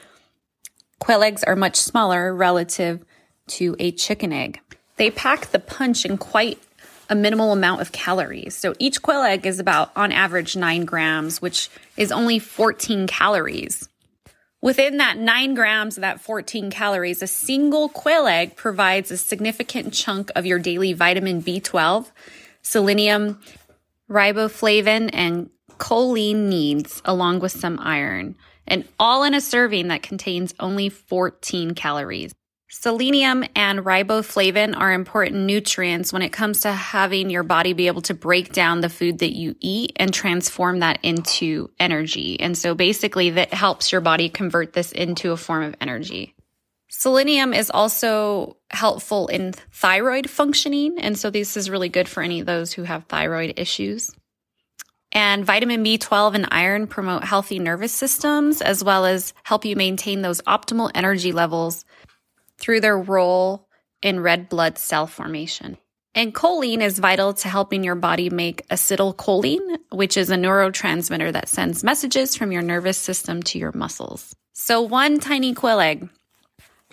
quail 0.99 1.23
eggs 1.23 1.45
are 1.45 1.57
much 1.57 1.77
smaller 1.77 2.35
relative 2.35 3.05
to 3.49 3.77
a 3.79 3.93
chicken 3.93 4.33
egg. 4.33 4.61
They 4.97 5.11
pack 5.11 5.47
the 5.47 5.59
punch 5.59 6.05
in 6.05 6.19
quite 6.19 6.59
a 7.09 7.15
minimal 7.15 7.53
amount 7.53 7.81
of 7.81 7.93
calories. 7.93 8.57
So 8.57 8.75
each 8.79 9.03
quail 9.03 9.23
egg 9.23 9.47
is 9.47 9.59
about, 9.61 9.93
on 9.95 10.13
average, 10.13 10.57
nine 10.57 10.85
grams, 10.85 11.41
which 11.41 11.69
is 11.97 12.11
only 12.11 12.39
14 12.39 13.07
calories. 13.07 13.89
Within 14.63 14.97
that 14.97 15.19
nine 15.19 15.55
grams 15.55 15.97
that 15.97 16.21
14 16.21 16.71
calories, 16.71 17.23
a 17.23 17.27
single 17.27 17.89
quail 17.89 18.27
egg 18.27 18.57
provides 18.57 19.11
a 19.11 19.17
significant 19.17 19.93
chunk 19.93 20.31
of 20.35 20.47
your 20.47 20.59
daily 20.59 20.93
vitamin 20.93 21.43
B12, 21.43 22.11
selenium, 22.63 23.39
riboflavin, 24.11 25.11
and 25.13 25.51
choline 25.79 26.49
needs, 26.49 27.03
along 27.05 27.41
with 27.41 27.53
some 27.53 27.79
iron, 27.81 28.35
and 28.67 28.85
all 28.99 29.23
in 29.23 29.35
a 29.35 29.41
serving 29.41 29.89
that 29.89 30.03
contains 30.03 30.55
only 30.59 30.89
14 30.89 31.75
calories. 31.75 32.35
Selenium 32.69 33.45
and 33.55 33.81
riboflavin 33.81 34.77
are 34.77 34.93
important 34.93 35.45
nutrients 35.45 36.13
when 36.13 36.23
it 36.23 36.31
comes 36.31 36.61
to 36.61 36.73
having 36.73 37.31
your 37.31 37.45
body 37.45 37.73
be 37.73 37.87
able 37.87 38.03
to 38.03 38.13
break 38.13 38.53
down 38.53 38.81
the 38.81 38.89
food 38.89 39.21
that 39.21 39.37
you 39.37 39.55
eat 39.61 39.93
and 39.95 40.13
transform 40.13 40.81
that 40.81 40.99
into 41.05 41.71
energy. 41.79 42.41
And 42.41 42.59
so 42.59 42.75
basically 42.75 43.31
that 43.31 43.55
helps 43.55 43.93
your 43.93 44.01
body 44.01 44.29
convert 44.29 44.73
this 44.73 44.91
into 44.91 45.31
a 45.31 45.37
form 45.37 45.63
of 45.63 45.77
energy. 45.81 46.35
Selenium 46.89 47.55
is 47.55 47.71
also 47.71 48.57
helpful 48.71 49.29
in 49.29 49.53
thyroid 49.71 50.29
functioning. 50.29 50.99
And 50.99 51.17
so 51.17 51.31
this 51.31 51.57
is 51.57 51.71
really 51.71 51.89
good 51.89 52.09
for 52.09 52.21
any 52.21 52.41
of 52.41 52.47
those 52.47 52.73
who 52.73 52.83
have 52.83 53.05
thyroid 53.05 53.55
issues. 53.59 54.11
And 55.13 55.47
vitamin 55.47 55.85
B12 55.85 56.35
and 56.35 56.49
iron 56.51 56.89
promote 56.89 57.23
healthy 57.23 57.61
nervous 57.61 57.93
systems 57.93 58.61
as 58.61 58.83
well 58.83 59.07
as 59.07 59.35
help 59.45 59.65
you 59.65 59.77
maintain 59.77 60.23
those 60.23 60.43
optimal 60.43 60.91
energy 60.95 61.31
levels 61.31 61.85
through 62.59 62.81
their 62.81 62.99
role 62.99 63.69
in 64.03 64.21
red 64.21 64.49
blood 64.49 64.79
cell 64.79 65.07
formation. 65.07 65.77
And 66.15 66.35
choline 66.35 66.81
is 66.81 66.99
vital 66.99 67.35
to 67.35 67.49
helping 67.49 67.85
your 67.85 67.95
body 67.95 68.31
make 68.31 68.67
acetylcholine, 68.69 69.79
which 69.93 70.17
is 70.17 70.31
a 70.31 70.37
neurotransmitter 70.37 71.33
that 71.33 71.49
sends 71.49 71.85
messages 71.85 72.35
from 72.35 72.53
your 72.53 72.63
nervous 72.63 72.97
system 72.97 73.43
to 73.45 73.59
your 73.59 73.73
muscles. 73.73 74.35
So, 74.55 74.81
one 74.81 75.21
tiny 75.21 75.53
quail 75.53 75.79
egg 75.79 76.09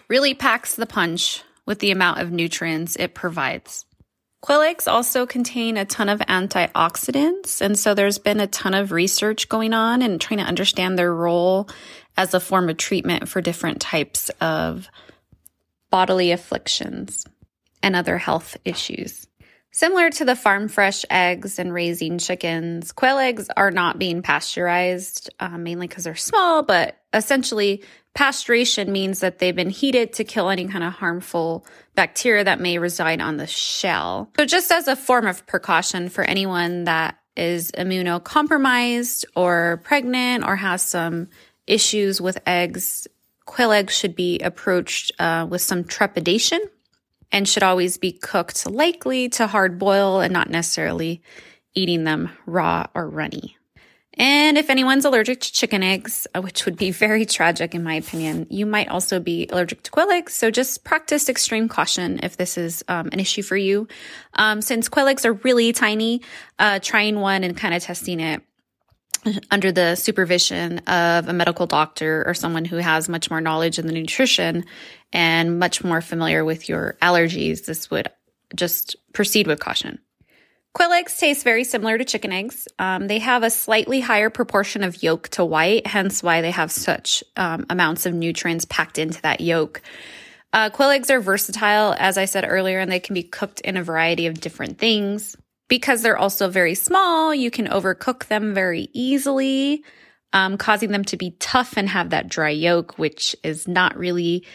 really 0.10 0.34
packs 0.34 0.76
the 0.76 0.86
punch 0.86 1.42
with 1.66 1.80
the 1.80 1.92
amount 1.92 2.20
of 2.20 2.32
nutrients 2.32 2.98
it 2.98 3.14
provides. 3.14 3.86
Quail 4.42 4.60
eggs 4.60 4.90
also 4.90 5.26
contain 5.26 5.78
a 5.78 5.86
ton 5.86 6.10
of 6.10 6.20
antioxidants, 6.20 7.62
and 7.62 7.80
so 7.80 7.94
there's 7.94 8.18
been 8.18 8.42
a 8.42 8.48
ton 8.48 8.74
of 8.74 8.92
research 8.92 9.48
going 9.48 9.74
on 9.74 10.02
and 10.02 10.20
trying 10.20 10.40
to 10.40 10.46
understand 10.46 11.00
their 11.00 11.16
role 11.16 11.70
as 12.18 12.34
a 12.34 12.42
form 12.42 12.68
of 12.68 12.76
treatment 12.76 13.30
for 13.30 13.40
different 13.40 13.80
types 13.80 14.30
of 14.42 14.90
bodily 15.94 16.32
afflictions, 16.32 17.24
and 17.84 17.96
other 17.96 18.18
health 18.18 18.58
issues. 18.66 19.28
Similar 19.70 20.10
to 20.10 20.26
the 20.26 20.36
farm 20.36 20.68
fresh 20.68 21.06
eggs 21.08 21.60
and 21.60 21.72
raising 21.72 22.18
chickens, 22.18 22.92
quail 22.92 23.20
eggs 23.20 23.48
are 23.56 23.70
not 23.70 24.00
being 24.00 24.24
pasteurized, 24.24 25.30
uh, 25.40 25.56
mainly 25.56 25.86
because 25.86 26.06
they're 26.06 26.16
small, 26.16 26.64
but 26.64 26.98
essentially, 27.14 27.84
pasteurization 28.18 28.88
means 28.88 29.20
that 29.20 29.38
they've 29.38 29.56
been 29.56 29.70
heated 29.70 30.14
to 30.14 30.24
kill 30.24 30.50
any 30.50 30.68
kind 30.68 30.84
of 30.84 30.94
harmful 30.94 31.64
bacteria 31.94 32.44
that 32.44 32.60
may 32.60 32.80
reside 32.80 33.22
on 33.22 33.38
the 33.38 33.46
shell. 33.46 34.32
So, 34.36 34.46
just 34.46 34.72
as 34.72 34.88
a 34.88 34.96
form 34.96 35.28
of 35.28 35.46
precaution 35.46 36.10
for 36.10 36.24
anyone 36.24 36.86
that 36.86 37.20
is 37.38 37.72
immunocompromised 37.74 39.26
or 39.36 39.80
pregnant 39.84 40.44
or 40.44 40.56
has 40.56 40.82
some 40.82 41.28
issues 41.68 42.20
with 42.20 42.40
eggs, 42.48 43.08
quail 43.46 43.72
eggs 43.72 43.96
should 43.96 44.16
be 44.16 44.40
approached 44.40 45.12
uh, 45.20 45.46
with 45.50 45.62
some 45.62 45.84
trepidation 45.84 46.60
and 47.32 47.50
should 47.50 47.64
always 47.64 47.98
be 47.98 48.12
cooked 48.12 48.70
likely 48.70 49.30
to 49.30 49.48
hard 49.48 49.80
boil 49.80 50.22
and 50.22 50.32
not 50.32 50.50
necessarily 50.50 51.22
eating 51.74 52.04
them 52.04 52.30
raw 52.46 52.86
or 52.94 53.10
runny. 53.10 53.58
And 54.16 54.60
if 54.60 54.70
anyone's 54.70 55.06
allergic 55.06 55.40
to 55.42 55.52
chicken 55.52 55.82
eggs, 55.82 56.28
uh, 56.36 56.42
which 56.42 56.66
would 56.66 56.78
be 56.78 56.92
very 57.06 57.26
tragic 57.26 57.74
in 57.74 57.84
my 57.84 57.96
opinion, 57.96 58.46
you 58.50 58.66
might 58.66 58.90
also 58.90 59.20
be 59.20 59.48
allergic 59.48 59.82
to 59.84 59.92
quail 59.92 60.12
eggs. 60.12 60.34
So 60.34 60.52
just 60.52 60.84
practice 60.84 61.30
extreme 61.30 61.68
caution 61.68 62.20
if 62.22 62.38
this 62.38 62.58
is 62.58 62.84
um, 62.88 63.10
an 63.12 63.20
issue 63.20 63.42
for 63.42 63.58
you. 63.58 63.88
Um, 64.36 64.62
since 64.62 64.88
quail 64.88 65.08
eggs 65.08 65.26
are 65.26 65.34
really 65.34 65.74
tiny, 65.74 66.22
uh, 66.60 66.80
trying 66.80 67.20
one 67.20 67.44
and 67.44 67.58
kind 67.58 67.74
of 67.74 67.82
testing 67.82 68.20
it 68.20 68.44
under 69.52 69.72
the 69.72 69.96
supervision 69.96 70.80
of 70.80 71.28
a 71.28 71.34
medical 71.34 71.68
doctor 71.68 72.24
or 72.26 72.34
someone 72.34 72.66
who 72.66 72.78
has 72.78 73.10
much 73.10 73.30
more 73.30 73.42
knowledge 73.42 73.80
in 73.80 73.88
the 73.88 73.94
nutrition 73.94 74.66
and 75.12 75.60
much 75.60 75.84
more 75.84 76.02
familiar 76.02 76.44
with 76.44 76.68
your 76.68 76.98
allergies, 77.02 77.66
this 77.66 77.90
would 77.90 78.10
just 78.56 78.96
proceed 79.14 79.48
with 79.48 79.60
caution. 79.60 80.00
Quail 80.74 80.92
eggs 80.92 81.18
taste 81.18 81.44
very 81.44 81.64
similar 81.64 82.00
to 82.00 82.06
chicken 82.06 82.32
eggs. 82.32 82.68
Um, 82.80 83.06
they 83.08 83.20
have 83.20 83.44
a 83.44 83.52
slightly 83.52 84.00
higher 84.00 84.32
proportion 84.32 84.84
of 84.84 85.04
yolk 85.04 85.30
to 85.30 85.46
white, 85.46 85.86
hence 85.86 86.24
why 86.24 86.42
they 86.42 86.50
have 86.50 86.72
such 86.72 87.24
um, 87.38 87.68
amounts 87.70 88.08
of 88.08 88.16
nutrients 88.16 88.66
packed 88.66 88.98
into 88.98 89.22
that 89.22 89.40
yolk. 89.40 89.84
Uh, 90.52 90.72
quail 90.72 90.90
eggs 90.90 91.12
are 91.12 91.20
versatile, 91.20 91.96
as 91.98 92.18
I 92.18 92.26
said 92.26 92.46
earlier, 92.48 92.80
and 92.80 92.92
they 92.92 93.00
can 93.00 93.14
be 93.14 93.24
cooked 93.24 93.62
in 93.62 93.78
a 93.78 93.84
variety 93.84 94.26
of 94.26 94.40
different 94.40 94.80
things. 94.80 95.36
Because 95.74 96.04
they're 96.04 96.20
also 96.20 96.50
very 96.50 96.76
small, 96.76 97.34
you 97.34 97.50
can 97.50 97.66
overcook 97.66 98.28
them 98.28 98.54
very 98.54 98.90
easily, 98.94 99.84
um, 100.32 100.56
causing 100.56 100.92
them 100.92 101.04
to 101.06 101.18
be 101.18 101.32
tough 101.40 101.78
and 101.78 101.90
have 101.90 102.12
that 102.12 102.30
dry 102.30 102.52
yolk, 102.52 103.00
which 103.00 103.36
is 103.44 103.68
not 103.68 103.98
really 103.98 104.46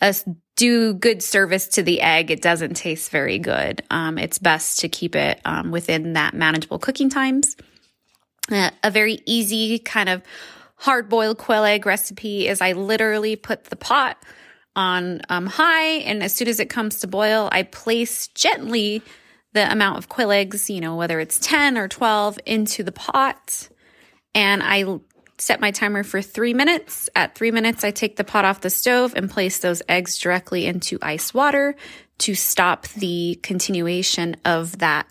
a 0.00 0.12
do 0.56 0.92
good 0.92 1.22
service 1.22 1.68
to 1.68 1.84
the 1.84 2.00
egg, 2.00 2.32
it 2.32 2.42
doesn't 2.42 2.74
taste 2.74 3.12
very 3.12 3.38
good. 3.38 3.84
Um, 3.90 4.18
it's 4.18 4.40
best 4.40 4.80
to 4.80 4.88
keep 4.88 5.14
it 5.14 5.40
um, 5.44 5.70
within 5.70 6.14
that 6.14 6.34
manageable 6.34 6.80
cooking 6.80 7.10
times. 7.10 7.54
Uh, 8.50 8.70
a 8.82 8.90
very 8.90 9.20
easy 9.24 9.78
kind 9.78 10.08
of 10.08 10.20
hard 10.74 11.08
boiled 11.08 11.38
quail 11.38 11.62
egg 11.62 11.86
recipe 11.86 12.48
is 12.48 12.60
I 12.60 12.72
literally 12.72 13.36
put 13.36 13.66
the 13.66 13.76
pot 13.76 14.20
on 14.74 15.20
um, 15.28 15.46
high, 15.46 16.00
and 16.00 16.24
as 16.24 16.34
soon 16.34 16.48
as 16.48 16.58
it 16.58 16.68
comes 16.68 16.98
to 17.00 17.06
boil, 17.06 17.48
I 17.52 17.62
place 17.62 18.26
gently 18.26 19.04
the 19.56 19.72
amount 19.72 19.96
of 19.96 20.08
quail 20.10 20.30
eggs, 20.30 20.68
you 20.68 20.82
know, 20.82 20.96
whether 20.96 21.18
it's 21.18 21.38
10 21.38 21.78
or 21.78 21.88
12, 21.88 22.38
into 22.44 22.82
the 22.82 22.92
pot. 22.92 23.70
And 24.34 24.62
I 24.62 25.00
set 25.38 25.60
my 25.60 25.70
timer 25.70 26.04
for 26.04 26.20
three 26.20 26.52
minutes. 26.52 27.08
At 27.16 27.34
three 27.34 27.50
minutes, 27.50 27.82
I 27.82 27.90
take 27.90 28.16
the 28.16 28.24
pot 28.24 28.44
off 28.44 28.60
the 28.60 28.68
stove 28.68 29.14
and 29.16 29.30
place 29.30 29.58
those 29.58 29.80
eggs 29.88 30.18
directly 30.18 30.66
into 30.66 30.98
ice 31.00 31.32
water 31.32 31.74
to 32.18 32.34
stop 32.34 32.86
the 32.88 33.38
continuation 33.42 34.36
of 34.44 34.78
that 34.78 35.08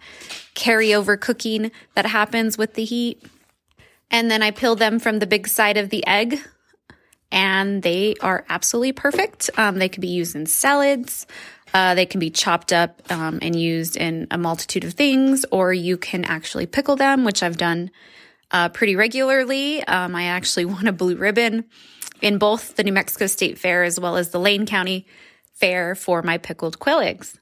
carryover 0.54 1.20
cooking 1.20 1.72
that 1.96 2.06
happens 2.06 2.56
with 2.56 2.76
the 2.76 2.86
heat. 2.86 3.24
And 4.12 4.30
then 4.30 4.44
I 4.44 4.52
peel 4.52 4.76
them 4.76 5.00
from 5.00 5.18
the 5.18 5.28
big 5.28 5.48
side 5.48 5.78
of 5.78 5.90
the 5.90 6.06
egg 6.06 6.40
and 7.32 7.82
they 7.82 8.14
are 8.22 8.46
absolutely 8.48 8.94
perfect. 8.94 9.50
Um, 9.58 9.80
they 9.80 9.90
could 9.90 10.02
be 10.02 10.08
used 10.08 10.36
in 10.36 10.46
salads. 10.46 11.26
Uh, 11.76 11.94
they 11.94 12.06
can 12.06 12.22
be 12.22 12.30
chopped 12.30 12.72
up 12.72 13.02
um, 13.12 13.38
and 13.42 13.54
used 13.54 13.98
in 13.98 14.28
a 14.32 14.38
multitude 14.38 14.86
of 14.86 14.94
things, 14.94 15.46
or 15.52 15.74
you 15.74 15.98
can 15.98 16.24
actually 16.24 16.66
pickle 16.66 16.96
them, 16.96 17.26
which 17.26 17.44
I've 17.44 17.58
done 17.58 17.92
uh, 18.52 18.70
pretty 18.70 18.96
regularly. 18.96 19.84
Um, 19.84 20.16
I 20.16 20.28
actually 20.28 20.64
won 20.76 20.88
a 20.88 20.94
blue 20.94 21.18
ribbon 21.18 21.66
in 22.22 22.38
both 22.38 22.78
the 22.78 22.84
New 22.86 22.94
Mexico 22.94 23.28
State 23.28 23.60
Fair 23.60 23.84
as 23.84 24.00
well 24.00 24.16
as 24.16 24.30
the 24.30 24.40
Lane 24.40 24.66
County 24.66 25.06
Fair 25.52 25.96
for 25.96 26.22
my 26.22 26.38
pickled 26.38 26.80
quail 26.80 27.00
eggs. 27.00 27.38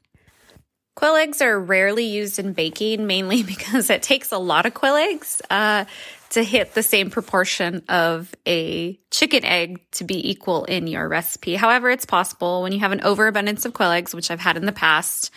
Quail 0.95 1.13
eggs 1.13 1.39
are 1.39 1.59
rarely 1.59 2.05
used 2.05 2.39
in 2.39 2.53
baking, 2.53 3.05
mainly 3.05 3.43
because 3.43 3.91
it 3.91 4.01
takes 4.01 4.31
a 4.31 4.39
lot 4.39 4.65
of 4.65 4.73
quail 4.73 4.95
eggs 4.95 5.43
uh, 5.51 5.85
to 6.33 6.43
hit 6.43 6.73
the 6.73 6.81
same 6.81 7.11
proportion 7.11 7.83
of 7.89 8.33
a 8.47 8.99
chicken 9.11 9.45
egg 9.45 9.79
to 9.91 10.03
be 10.03 10.31
equal 10.31 10.65
in 10.65 10.87
your 10.87 11.07
recipe. 11.07 11.55
However, 11.55 11.91
it's 11.91 12.05
possible 12.05 12.63
when 12.63 12.71
you 12.71 12.79
have 12.79 12.91
an 12.91 13.01
overabundance 13.01 13.65
of 13.65 13.73
quail 13.73 13.91
eggs, 13.91 14.15
which 14.15 14.31
I've 14.31 14.39
had 14.39 14.57
in 14.57 14.65
the 14.65 14.71
past. 14.71 15.29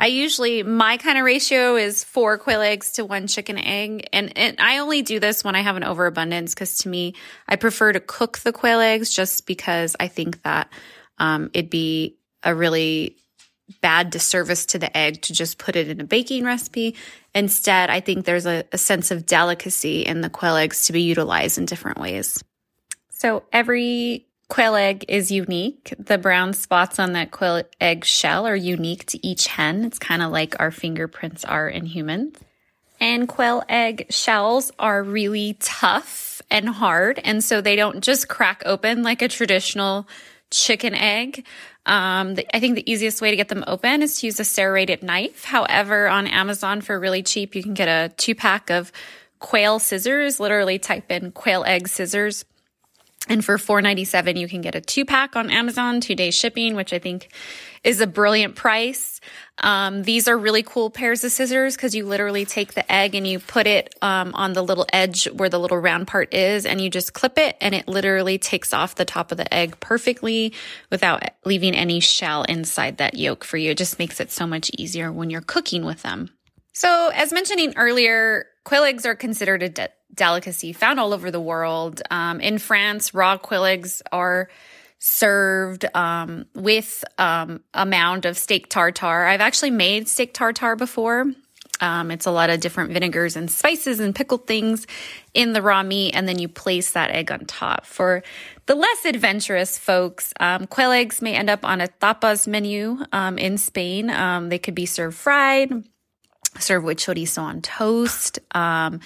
I 0.00 0.06
usually, 0.06 0.64
my 0.64 0.96
kind 0.96 1.16
of 1.16 1.24
ratio 1.24 1.76
is 1.76 2.02
four 2.02 2.38
quail 2.38 2.60
eggs 2.60 2.92
to 2.92 3.04
one 3.04 3.28
chicken 3.28 3.56
egg. 3.56 4.08
And, 4.12 4.36
and 4.36 4.56
I 4.58 4.78
only 4.78 5.02
do 5.02 5.20
this 5.20 5.44
when 5.44 5.54
I 5.54 5.60
have 5.60 5.76
an 5.76 5.84
overabundance 5.84 6.54
because 6.54 6.78
to 6.78 6.88
me, 6.88 7.14
I 7.46 7.54
prefer 7.54 7.92
to 7.92 8.00
cook 8.00 8.38
the 8.38 8.52
quail 8.52 8.80
eggs 8.80 9.14
just 9.14 9.46
because 9.46 9.94
I 10.00 10.08
think 10.08 10.42
that 10.42 10.72
um, 11.18 11.50
it'd 11.54 11.70
be 11.70 12.16
a 12.42 12.52
really 12.52 13.16
bad 13.80 14.10
disservice 14.10 14.66
to 14.66 14.78
the 14.78 14.94
egg 14.96 15.22
to 15.22 15.32
just 15.32 15.58
put 15.58 15.76
it 15.76 15.88
in 15.88 16.00
a 16.00 16.04
baking 16.04 16.44
recipe. 16.44 16.96
Instead, 17.34 17.90
I 17.90 18.00
think 18.00 18.24
there's 18.24 18.46
a, 18.46 18.64
a 18.72 18.78
sense 18.78 19.10
of 19.10 19.26
delicacy 19.26 20.02
in 20.02 20.20
the 20.20 20.30
quail 20.30 20.56
eggs 20.56 20.86
to 20.86 20.92
be 20.92 21.02
utilized 21.02 21.58
in 21.58 21.64
different 21.64 21.98
ways. 21.98 22.42
So 23.10 23.44
every 23.52 24.26
quail 24.48 24.74
egg 24.74 25.04
is 25.08 25.30
unique. 25.30 25.94
The 25.98 26.18
brown 26.18 26.52
spots 26.52 26.98
on 26.98 27.12
that 27.12 27.30
quail 27.30 27.62
egg 27.80 28.04
shell 28.04 28.46
are 28.46 28.56
unique 28.56 29.06
to 29.06 29.26
each 29.26 29.46
hen. 29.46 29.84
It's 29.84 29.98
kind 29.98 30.22
of 30.22 30.30
like 30.30 30.60
our 30.60 30.70
fingerprints 30.70 31.44
are 31.44 31.68
in 31.68 31.86
humans. 31.86 32.36
And 33.00 33.26
quail 33.26 33.64
egg 33.68 34.06
shells 34.10 34.70
are 34.78 35.02
really 35.02 35.56
tough 35.58 36.42
and 36.50 36.68
hard. 36.68 37.20
And 37.24 37.42
so 37.42 37.60
they 37.60 37.76
don't 37.76 38.00
just 38.00 38.28
crack 38.28 38.62
open 38.66 39.02
like 39.02 39.22
a 39.22 39.28
traditional 39.28 40.06
chicken 40.50 40.94
egg. 40.94 41.46
Um, 41.84 42.34
the, 42.34 42.56
I 42.56 42.60
think 42.60 42.76
the 42.76 42.90
easiest 42.90 43.20
way 43.20 43.30
to 43.30 43.36
get 43.36 43.48
them 43.48 43.64
open 43.66 44.02
is 44.02 44.20
to 44.20 44.26
use 44.26 44.38
a 44.38 44.44
serrated 44.44 45.02
knife. 45.02 45.44
However, 45.44 46.08
on 46.08 46.26
Amazon 46.26 46.80
for 46.80 46.98
really 46.98 47.22
cheap, 47.22 47.54
you 47.54 47.62
can 47.62 47.74
get 47.74 47.88
a 47.88 48.14
two 48.16 48.34
pack 48.34 48.70
of 48.70 48.92
quail 49.40 49.78
scissors. 49.78 50.38
Literally 50.38 50.78
type 50.78 51.10
in 51.10 51.32
quail 51.32 51.64
egg 51.66 51.88
scissors 51.88 52.44
and 53.28 53.44
for 53.44 53.56
$4.97, 53.56 54.38
you 54.38 54.48
can 54.48 54.62
get 54.62 54.74
a 54.74 54.80
two 54.80 55.04
pack 55.04 55.36
on 55.36 55.48
Amazon, 55.48 56.00
two 56.00 56.14
day 56.14 56.30
shipping, 56.30 56.74
which 56.74 56.92
I 56.92 56.98
think 56.98 57.32
is 57.84 58.00
a 58.00 58.06
brilliant 58.06 58.56
price. 58.56 59.20
Um, 59.62 60.02
these 60.02 60.26
are 60.26 60.36
really 60.36 60.62
cool 60.62 60.90
pairs 60.90 61.22
of 61.24 61.32
scissors 61.32 61.76
because 61.76 61.94
you 61.94 62.04
literally 62.04 62.44
take 62.44 62.74
the 62.74 62.90
egg 62.90 63.14
and 63.14 63.26
you 63.26 63.38
put 63.38 63.66
it 63.66 63.94
um, 64.02 64.32
on 64.34 64.52
the 64.52 64.62
little 64.62 64.86
edge 64.92 65.26
where 65.26 65.48
the 65.48 65.58
little 65.58 65.78
round 65.78 66.08
part 66.08 66.34
is, 66.34 66.66
and 66.66 66.80
you 66.80 66.90
just 66.90 67.12
clip 67.12 67.38
it, 67.38 67.56
and 67.60 67.74
it 67.74 67.86
literally 67.86 68.38
takes 68.38 68.72
off 68.72 68.96
the 68.96 69.04
top 69.04 69.30
of 69.30 69.38
the 69.38 69.52
egg 69.54 69.78
perfectly 69.80 70.52
without 70.90 71.22
leaving 71.44 71.74
any 71.74 72.00
shell 72.00 72.42
inside 72.44 72.98
that 72.98 73.14
yolk 73.14 73.44
for 73.44 73.56
you. 73.56 73.70
It 73.70 73.78
just 73.78 73.98
makes 73.98 74.20
it 74.20 74.32
so 74.32 74.46
much 74.46 74.70
easier 74.76 75.12
when 75.12 75.30
you're 75.30 75.40
cooking 75.40 75.84
with 75.84 76.02
them. 76.02 76.30
So, 76.72 77.10
as 77.14 77.32
mentioning 77.32 77.74
earlier, 77.76 78.46
quail 78.64 78.84
eggs 78.84 79.06
are 79.06 79.14
considered 79.14 79.62
a 79.62 79.68
de- 79.68 79.88
delicacy 80.14 80.72
found 80.72 80.98
all 80.98 81.12
over 81.12 81.30
the 81.30 81.40
world. 81.40 82.02
Um, 82.10 82.40
in 82.40 82.58
France, 82.58 83.14
raw 83.14 83.36
quail 83.36 83.64
eggs 83.64 84.02
are 84.10 84.48
served 85.04 85.84
um, 85.96 86.46
with 86.54 87.02
um, 87.18 87.60
a 87.74 87.84
mound 87.84 88.24
of 88.24 88.38
steak 88.38 88.68
tartare. 88.68 89.26
I've 89.26 89.40
actually 89.40 89.72
made 89.72 90.06
steak 90.06 90.32
tartare 90.32 90.76
before. 90.76 91.26
Um, 91.80 92.12
it's 92.12 92.26
a 92.26 92.30
lot 92.30 92.50
of 92.50 92.60
different 92.60 92.92
vinegars 92.92 93.34
and 93.34 93.50
spices 93.50 93.98
and 93.98 94.14
pickled 94.14 94.46
things 94.46 94.86
in 95.34 95.54
the 95.54 95.60
raw 95.60 95.82
meat, 95.82 96.14
and 96.14 96.28
then 96.28 96.38
you 96.38 96.46
place 96.46 96.92
that 96.92 97.10
egg 97.10 97.32
on 97.32 97.46
top. 97.46 97.84
For 97.84 98.22
the 98.66 98.76
less 98.76 99.04
adventurous 99.04 99.76
folks, 99.76 100.32
um, 100.38 100.68
quail 100.68 100.92
eggs 100.92 101.20
may 101.20 101.34
end 101.34 101.50
up 101.50 101.64
on 101.64 101.80
a 101.80 101.88
tapas 101.88 102.46
menu 102.46 102.98
um, 103.10 103.38
in 103.38 103.58
Spain. 103.58 104.08
Um, 104.08 104.50
they 104.50 104.58
could 104.60 104.76
be 104.76 104.86
served 104.86 105.16
fried, 105.16 105.72
served 106.60 106.86
with 106.86 106.98
chorizo 106.98 107.42
on 107.42 107.60
toast. 107.60 108.38
Um, 108.54 109.00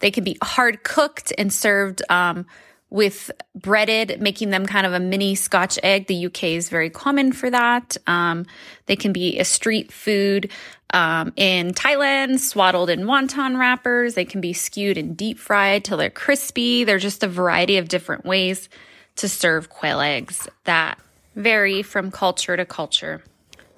they 0.00 0.10
can 0.10 0.24
be 0.24 0.36
hard 0.42 0.82
cooked 0.82 1.32
and 1.38 1.52
served 1.52 2.02
um, 2.10 2.46
with 2.90 3.30
breaded, 3.54 4.20
making 4.20 4.50
them 4.50 4.64
kind 4.64 4.86
of 4.86 4.92
a 4.92 5.00
mini 5.00 5.34
Scotch 5.34 5.78
egg. 5.82 6.06
The 6.06 6.26
UK 6.26 6.44
is 6.44 6.68
very 6.68 6.90
common 6.90 7.32
for 7.32 7.50
that. 7.50 7.96
Um, 8.06 8.46
they 8.86 8.96
can 8.96 9.12
be 9.12 9.38
a 9.38 9.44
street 9.44 9.92
food 9.92 10.50
um, 10.90 11.32
in 11.36 11.72
Thailand, 11.72 12.38
swaddled 12.38 12.90
in 12.90 13.00
wonton 13.00 13.58
wrappers. 13.58 14.14
They 14.14 14.24
can 14.24 14.40
be 14.40 14.52
skewed 14.52 14.96
and 14.96 15.16
deep 15.16 15.38
fried 15.38 15.84
till 15.84 15.96
they're 15.96 16.10
crispy. 16.10 16.84
There's 16.84 17.02
just 17.02 17.24
a 17.24 17.28
variety 17.28 17.78
of 17.78 17.88
different 17.88 18.24
ways 18.24 18.68
to 19.16 19.28
serve 19.28 19.68
quail 19.68 20.00
eggs 20.00 20.48
that 20.64 20.98
vary 21.34 21.82
from 21.82 22.10
culture 22.10 22.56
to 22.56 22.64
culture. 22.64 23.22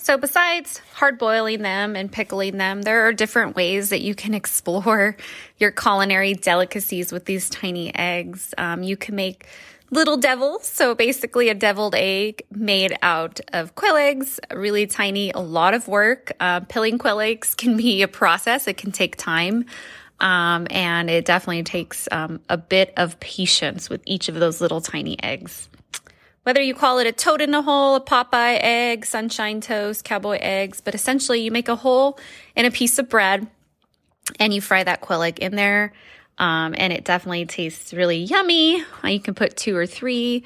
So, 0.01 0.17
besides 0.17 0.79
hard 0.95 1.19
boiling 1.19 1.63
them 1.63 1.97
and 1.97 2.11
pickling 2.11 2.57
them, 2.57 2.83
there 2.83 3.07
are 3.07 3.13
different 3.13 3.57
ways 3.57 3.91
that 3.91 4.01
you 4.01 4.15
can 4.15 4.33
explore 4.43 5.17
your 5.59 5.71
culinary 5.73 6.35
delicacies 6.35 7.13
with 7.13 7.25
these 7.25 7.51
tiny 7.51 7.95
eggs. 7.95 8.55
Um, 8.57 8.83
you 8.83 8.97
can 8.97 9.17
make 9.17 9.47
little 9.91 10.17
devils. 10.17 10.67
So, 10.67 10.95
basically, 10.95 11.49
a 11.49 11.55
deviled 11.55 11.97
egg 11.97 12.43
made 12.51 12.97
out 13.03 13.41
of 13.53 13.75
quail 13.75 13.97
eggs, 13.97 14.39
really 14.53 14.87
tiny, 14.87 15.33
a 15.33 15.41
lot 15.41 15.75
of 15.75 15.89
work. 15.89 16.33
Uh, 16.39 16.61
pilling 16.61 16.99
quail 16.99 17.21
eggs 17.21 17.55
can 17.55 17.77
be 17.77 18.03
a 18.03 18.09
process, 18.09 18.69
it 18.69 18.77
can 18.77 18.93
take 18.93 19.17
time. 19.17 19.65
Um, 20.21 20.67
and 20.71 21.11
it 21.11 21.25
definitely 21.25 21.63
takes 21.63 22.09
um, 22.11 22.41
a 22.49 22.57
bit 22.57 22.93
of 22.97 23.21
patience 23.21 23.89
with 23.89 24.01
each 24.05 24.29
of 24.29 24.35
those 24.37 24.61
little 24.61 24.81
tiny 24.81 25.21
eggs. 25.23 25.69
Whether 26.49 26.63
you 26.63 26.75
call 26.75 26.99
it 26.99 27.07
a 27.07 27.13
toad 27.13 27.43
in 27.43 27.55
a 27.55 27.61
hole, 27.61 27.97
a 27.97 28.01
Popeye 28.01 28.59
egg, 28.63 29.05
sunshine 29.05 29.61
toast, 29.61 30.03
cowboy 30.03 30.39
eggs, 30.41 30.81
but 30.81 30.95
essentially 30.95 31.43
you 31.43 31.51
make 31.51 31.69
a 31.69 31.77
hole 31.77 32.19
in 32.57 32.65
a 32.65 32.71
piece 32.71 32.99
of 32.99 33.11
bread 33.11 33.47
and 34.41 34.55
you 34.55 34.63
fry 34.63 34.83
that 34.83 35.03
quail 35.03 35.21
egg 35.21 35.41
in 35.41 35.57
there. 35.57 35.93
Um, 36.39 36.75
and 36.79 36.91
it 36.91 37.05
definitely 37.05 37.45
tastes 37.45 37.93
really 37.93 38.21
yummy. 38.21 38.83
You 39.05 39.21
can 39.21 39.35
put 39.35 39.59
two 39.59 39.77
or 39.77 39.85
three. 39.85 40.45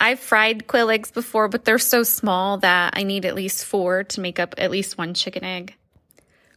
I've 0.00 0.18
fried 0.18 0.66
quail 0.66 0.88
eggs 0.88 1.10
before, 1.10 1.48
but 1.48 1.66
they're 1.66 1.78
so 1.78 2.04
small 2.04 2.56
that 2.60 2.94
I 2.96 3.02
need 3.02 3.26
at 3.26 3.34
least 3.34 3.66
four 3.66 4.02
to 4.02 4.22
make 4.22 4.40
up 4.40 4.54
at 4.56 4.70
least 4.70 4.96
one 4.96 5.12
chicken 5.12 5.44
egg. 5.44 5.74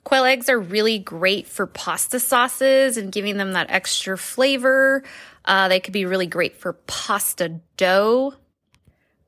Quail 0.05 0.23
eggs 0.23 0.47
are 0.47 0.59
really 0.61 0.97
great 0.97 1.45
for 1.45 1.67
pasta 1.67 2.21
sauces 2.21 2.95
and 2.95 3.11
giving 3.11 3.35
them 3.35 3.51
that 3.51 3.69
extra 3.69 4.17
flavor. 4.17 5.03
Uh, 5.43 5.67
they 5.67 5.81
could 5.81 5.91
be 5.91 6.05
really 6.05 6.27
great 6.27 6.55
for 6.55 6.71
pasta 6.71 7.59
dough. 7.75 8.33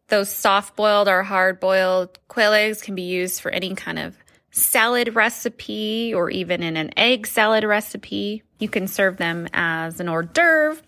Those 0.10 0.30
soft 0.30 0.76
boiled 0.76 1.08
or 1.08 1.24
hard 1.24 1.60
boiled 1.60 2.18
quail 2.28 2.54
eggs 2.54 2.82
can 2.82 2.96
be 2.96 3.04
used 3.04 3.42
for 3.42 3.52
any 3.52 3.76
kind 3.76 4.00
of 4.00 4.18
salad 4.52 5.16
recipe 5.16 6.14
or 6.14 6.30
even 6.30 6.64
in 6.64 6.76
an 6.78 6.92
egg 6.98 7.28
salad 7.28 7.64
recipe. 7.64 8.44
You 8.58 8.70
can 8.70 8.88
serve 8.88 9.18
them 9.18 9.48
as 9.54 10.00
an 10.00 10.10
hors 10.10 10.24
d'oeuvre, 10.24 10.82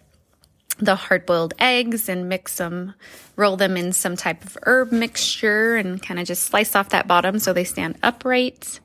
the 0.79 0.95
hard 0.95 1.25
boiled 1.27 1.53
eggs, 1.59 2.09
and 2.09 2.27
mix 2.27 2.57
them, 2.57 2.95
roll 3.35 3.55
them 3.55 3.77
in 3.77 3.93
some 3.93 4.15
type 4.15 4.43
of 4.43 4.57
herb 4.63 4.91
mixture, 4.91 5.75
and 5.75 6.01
kind 6.01 6.19
of 6.19 6.25
just 6.25 6.43
slice 6.43 6.75
off 6.75 6.89
that 6.89 7.07
bottom 7.07 7.37
so 7.37 7.53
they 7.53 7.63
stand 7.63 7.97
upright. 8.01 8.79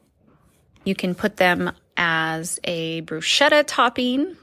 You 0.85 0.95
can 0.95 1.15
put 1.15 1.39
them 1.39 1.73
as 1.97 2.61
a 2.65 3.01
bruschetta 3.03 3.65
topping. 3.67 4.37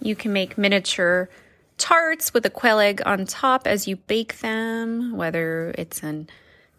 You 0.00 0.14
can 0.14 0.32
make 0.32 0.58
miniature 0.58 1.30
tarts 1.80 2.32
with 2.32 2.46
a 2.46 2.50
quail 2.50 2.78
egg 2.78 3.02
on 3.04 3.26
top 3.26 3.66
as 3.66 3.88
you 3.88 3.96
bake 3.96 4.38
them, 4.40 5.16
whether 5.16 5.74
it's 5.76 6.02
an 6.04 6.28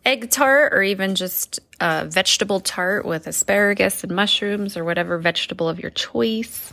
egg 0.06 0.30
tart 0.30 0.74
or 0.74 0.82
even 0.84 1.16
just 1.16 1.60
a 1.82 2.06
vegetable 2.06 2.60
tart 2.60 3.04
with 3.04 3.28
asparagus 3.28 4.04
and 4.04 4.16
mushrooms 4.16 4.78
or 4.78 4.86
whatever 4.86 5.18
vegetable 5.18 5.68
of 5.68 5.80
your 5.80 5.92
choice. 5.92 6.72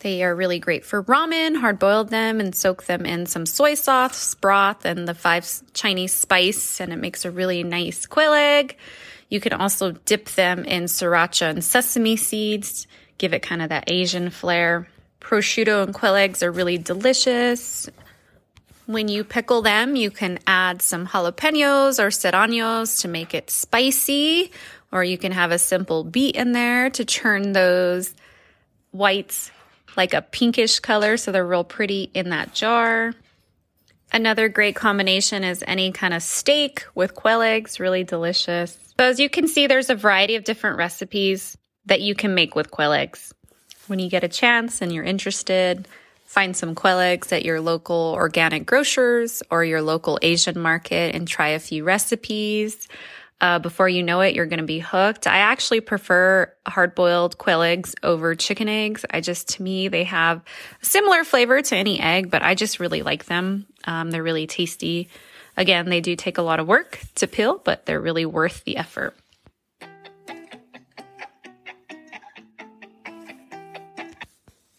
They 0.00 0.22
are 0.22 0.34
really 0.34 0.58
great 0.58 0.84
for 0.84 1.02
ramen. 1.04 1.56
Hard 1.56 1.78
boiled 1.78 2.10
them 2.10 2.40
and 2.40 2.54
soak 2.54 2.84
them 2.84 3.06
in 3.06 3.26
some 3.26 3.46
soy 3.46 3.74
sauce, 3.74 4.34
broth, 4.34 4.84
and 4.84 5.08
the 5.08 5.14
five 5.14 5.48
Chinese 5.74 6.12
spice, 6.12 6.80
and 6.80 6.92
it 6.92 6.96
makes 6.96 7.24
a 7.24 7.30
really 7.30 7.62
nice 7.62 8.06
quail 8.06 8.32
egg. 8.32 8.76
You 9.28 9.40
can 9.40 9.52
also 9.54 9.92
dip 9.92 10.26
them 10.30 10.64
in 10.64 10.84
sriracha 10.84 11.48
and 11.48 11.64
sesame 11.64 12.16
seeds, 12.16 12.86
give 13.16 13.32
it 13.32 13.42
kind 13.42 13.62
of 13.62 13.68
that 13.70 13.90
Asian 13.90 14.30
flair. 14.30 14.88
Prosciutto 15.22 15.84
and 15.84 15.94
quail 15.94 16.16
eggs 16.16 16.42
are 16.42 16.50
really 16.50 16.78
delicious. 16.78 17.88
When 18.86 19.08
you 19.08 19.24
pickle 19.24 19.62
them, 19.62 19.96
you 19.96 20.10
can 20.10 20.40
add 20.46 20.82
some 20.82 21.06
jalapenos 21.06 22.02
or 22.02 22.10
serranos 22.10 23.00
to 23.00 23.08
make 23.08 23.32
it 23.32 23.48
spicy, 23.48 24.50
or 24.90 25.04
you 25.04 25.16
can 25.16 25.32
have 25.32 25.52
a 25.52 25.58
simple 25.58 26.04
beet 26.04 26.34
in 26.34 26.52
there 26.52 26.90
to 26.90 27.04
turn 27.04 27.52
those 27.52 28.12
whites 28.90 29.50
like 29.96 30.12
a 30.12 30.22
pinkish 30.22 30.80
color 30.80 31.16
so 31.16 31.32
they're 31.32 31.46
real 31.46 31.64
pretty 31.64 32.10
in 32.12 32.30
that 32.30 32.52
jar. 32.52 33.14
Another 34.12 34.48
great 34.48 34.74
combination 34.74 35.44
is 35.44 35.64
any 35.66 35.92
kind 35.92 36.12
of 36.12 36.22
steak 36.22 36.84
with 36.94 37.14
quail 37.14 37.40
eggs, 37.40 37.80
really 37.80 38.04
delicious. 38.04 38.76
So, 38.98 39.06
as 39.06 39.18
you 39.18 39.30
can 39.30 39.48
see, 39.48 39.66
there's 39.66 39.88
a 39.88 39.94
variety 39.94 40.36
of 40.36 40.44
different 40.44 40.76
recipes 40.76 41.56
that 41.86 42.02
you 42.02 42.14
can 42.14 42.34
make 42.34 42.54
with 42.54 42.70
quail 42.70 42.92
eggs. 42.92 43.32
When 43.88 43.98
you 43.98 44.08
get 44.08 44.24
a 44.24 44.28
chance 44.28 44.80
and 44.80 44.92
you're 44.92 45.04
interested, 45.04 45.88
find 46.24 46.56
some 46.56 46.74
quail 46.74 46.98
eggs 46.98 47.32
at 47.32 47.44
your 47.44 47.60
local 47.60 48.14
organic 48.16 48.64
grocers 48.64 49.42
or 49.50 49.64
your 49.64 49.82
local 49.82 50.18
Asian 50.22 50.58
market 50.58 51.14
and 51.14 51.28
try 51.28 51.48
a 51.48 51.58
few 51.58 51.84
recipes. 51.84 52.88
Uh, 53.40 53.58
before 53.58 53.88
you 53.88 54.04
know 54.04 54.20
it, 54.20 54.36
you're 54.36 54.46
going 54.46 54.60
to 54.60 54.64
be 54.64 54.78
hooked. 54.78 55.26
I 55.26 55.38
actually 55.38 55.80
prefer 55.80 56.50
hard 56.64 56.94
boiled 56.94 57.38
quail 57.38 57.60
eggs 57.60 57.94
over 58.04 58.36
chicken 58.36 58.68
eggs. 58.68 59.04
I 59.10 59.20
just, 59.20 59.48
to 59.50 59.62
me, 59.62 59.88
they 59.88 60.04
have 60.04 60.42
a 60.80 60.84
similar 60.84 61.24
flavor 61.24 61.60
to 61.60 61.76
any 61.76 61.98
egg, 61.98 62.30
but 62.30 62.42
I 62.42 62.54
just 62.54 62.78
really 62.78 63.02
like 63.02 63.24
them. 63.24 63.66
Um, 63.84 64.12
they're 64.12 64.22
really 64.22 64.46
tasty. 64.46 65.08
Again, 65.56 65.90
they 65.90 66.00
do 66.00 66.14
take 66.14 66.38
a 66.38 66.42
lot 66.42 66.60
of 66.60 66.68
work 66.68 67.00
to 67.16 67.26
peel, 67.26 67.60
but 67.62 67.84
they're 67.84 68.00
really 68.00 68.24
worth 68.24 68.62
the 68.62 68.76
effort. 68.76 69.16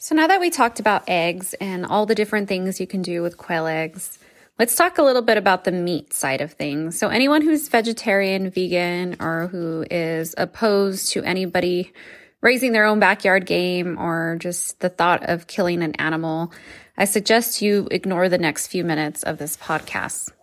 So 0.03 0.15
now 0.15 0.27
that 0.27 0.41
we 0.41 0.49
talked 0.49 0.81
about 0.81 1.07
eggs 1.07 1.53
and 1.61 1.85
all 1.85 2.05
the 2.05 2.13
different 2.13 2.49
things 2.49 2.81
you 2.81 2.85
can 2.85 3.01
do 3.01 3.21
with 3.21 3.37
quail 3.37 3.67
eggs, 3.67 4.19
let's 4.59 4.75
talk 4.75 4.97
a 4.97 5.01
little 5.01 5.21
bit 5.21 5.37
about 5.37 5.63
the 5.63 5.71
meat 5.71 6.11
side 6.11 6.41
of 6.41 6.51
things. 6.51 6.99
So 6.99 7.07
anyone 7.07 7.41
who's 7.41 7.69
vegetarian, 7.69 8.49
vegan, 8.49 9.15
or 9.21 9.47
who 9.47 9.85
is 9.89 10.35
opposed 10.37 11.13
to 11.13 11.23
anybody 11.23 11.93
raising 12.41 12.73
their 12.73 12.83
own 12.83 12.99
backyard 12.99 13.45
game 13.45 13.97
or 13.97 14.35
just 14.41 14.81
the 14.81 14.89
thought 14.89 15.23
of 15.29 15.47
killing 15.47 15.81
an 15.81 15.95
animal, 15.95 16.51
I 16.97 17.05
suggest 17.05 17.61
you 17.61 17.87
ignore 17.89 18.27
the 18.27 18.37
next 18.37 18.67
few 18.67 18.83
minutes 18.83 19.23
of 19.23 19.37
this 19.37 19.55
podcast. 19.55 20.33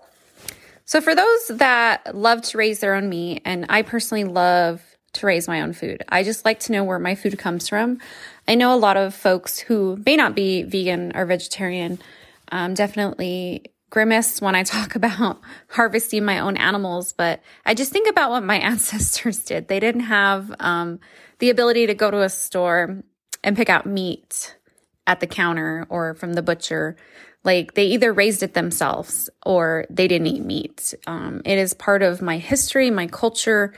So 0.86 1.02
for 1.02 1.14
those 1.14 1.48
that 1.48 2.16
love 2.16 2.40
to 2.44 2.56
raise 2.56 2.80
their 2.80 2.94
own 2.94 3.10
meat, 3.10 3.42
and 3.44 3.66
I 3.68 3.82
personally 3.82 4.24
love 4.24 4.82
to 5.14 5.26
raise 5.26 5.48
my 5.48 5.62
own 5.62 5.72
food. 5.72 6.04
I 6.08 6.22
just 6.22 6.44
like 6.44 6.60
to 6.60 6.72
know 6.72 6.84
where 6.84 6.98
my 6.98 7.14
food 7.14 7.38
comes 7.38 7.68
from. 7.68 7.98
I 8.46 8.54
know 8.54 8.74
a 8.74 8.76
lot 8.76 8.96
of 8.96 9.14
folks 9.14 9.58
who 9.58 10.00
may 10.06 10.16
not 10.16 10.34
be 10.34 10.62
vegan 10.62 11.12
or 11.14 11.26
vegetarian 11.26 11.98
um, 12.52 12.74
definitely 12.74 13.72
grimace 13.90 14.40
when 14.40 14.54
I 14.54 14.62
talk 14.64 14.94
about 14.94 15.40
harvesting 15.68 16.24
my 16.24 16.38
own 16.38 16.56
animals, 16.56 17.12
but 17.12 17.40
I 17.66 17.74
just 17.74 17.92
think 17.92 18.08
about 18.08 18.30
what 18.30 18.44
my 18.44 18.56
ancestors 18.60 19.40
did. 19.40 19.68
They 19.68 19.80
didn't 19.80 20.02
have 20.02 20.54
um, 20.60 21.00
the 21.38 21.50
ability 21.50 21.86
to 21.88 21.94
go 21.94 22.10
to 22.10 22.22
a 22.22 22.28
store 22.28 23.02
and 23.42 23.56
pick 23.56 23.68
out 23.68 23.86
meat 23.86 24.56
at 25.06 25.20
the 25.20 25.26
counter 25.26 25.86
or 25.88 26.14
from 26.14 26.34
the 26.34 26.42
butcher. 26.42 26.96
Like 27.42 27.74
they 27.74 27.86
either 27.86 28.12
raised 28.12 28.42
it 28.42 28.54
themselves 28.54 29.30
or 29.44 29.86
they 29.88 30.06
didn't 30.06 30.26
eat 30.26 30.44
meat. 30.44 30.94
Um, 31.06 31.40
it 31.44 31.58
is 31.58 31.72
part 31.72 32.02
of 32.02 32.20
my 32.20 32.38
history, 32.38 32.90
my 32.90 33.06
culture, 33.06 33.72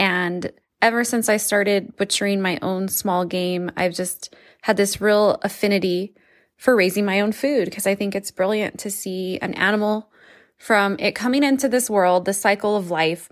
and 0.00 0.50
ever 0.80 1.04
since 1.04 1.28
I 1.28 1.36
started 1.36 1.94
butchering 1.96 2.40
my 2.40 2.58
own 2.62 2.88
small 2.88 3.26
game, 3.26 3.70
I've 3.76 3.92
just 3.92 4.34
had 4.62 4.78
this 4.78 4.98
real 4.98 5.38
affinity 5.42 6.14
for 6.56 6.74
raising 6.74 7.04
my 7.04 7.20
own 7.20 7.32
food 7.32 7.66
because 7.66 7.86
I 7.86 7.94
think 7.94 8.14
it's 8.14 8.30
brilliant 8.30 8.78
to 8.80 8.90
see 8.90 9.38
an 9.42 9.52
animal 9.54 10.10
from 10.56 10.96
it 10.98 11.14
coming 11.14 11.42
into 11.42 11.68
this 11.68 11.90
world, 11.90 12.24
the 12.24 12.32
cycle 12.32 12.76
of 12.76 12.90
life, 12.90 13.28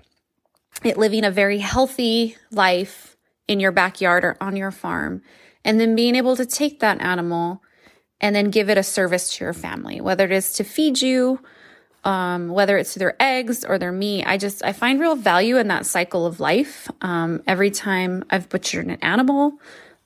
it 0.85 0.99
living 0.99 1.25
a 1.25 1.31
very 1.31 1.59
healthy 1.59 2.37
life 2.51 3.17
in 3.47 3.61
your 3.61 3.73
backyard 3.73 4.23
or 4.23 4.37
on 4.39 4.55
your 4.55 4.71
farm, 4.71 5.23
and 5.65 5.81
then 5.81 5.97
being 5.97 6.15
able 6.15 6.37
to 6.37 6.45
take 6.45 6.81
that 6.81 7.01
animal 7.01 7.63
and 8.21 8.37
then 8.37 8.51
give 8.51 8.69
it 8.69 8.77
a 8.77 8.83
service 8.83 9.35
to 9.35 9.45
your 9.45 9.55
family, 9.55 10.03
whether 10.03 10.27
it 10.27 10.33
is 10.33 10.53
to 10.53 10.65
feed 10.65 11.01
you 11.01 11.41
um, 12.05 12.49
whether 12.49 12.79
it's 12.79 12.95
their 12.95 13.17
eggs 13.21 13.65
or 13.65 13.79
their 13.79 13.93
meat. 13.93 14.25
I 14.25 14.37
just 14.37 14.65
I 14.65 14.73
find 14.73 15.01
real 15.01 15.17
value 15.17 15.57
in 15.59 15.69
that 15.69 15.87
cycle 15.87 16.27
of 16.27 16.41
life. 16.41 16.91
Um, 17.01 17.43
every 17.47 17.71
time 17.71 18.25
I've 18.31 18.49
butchered 18.49 18.87
an 18.87 18.99
animal, 19.03 19.59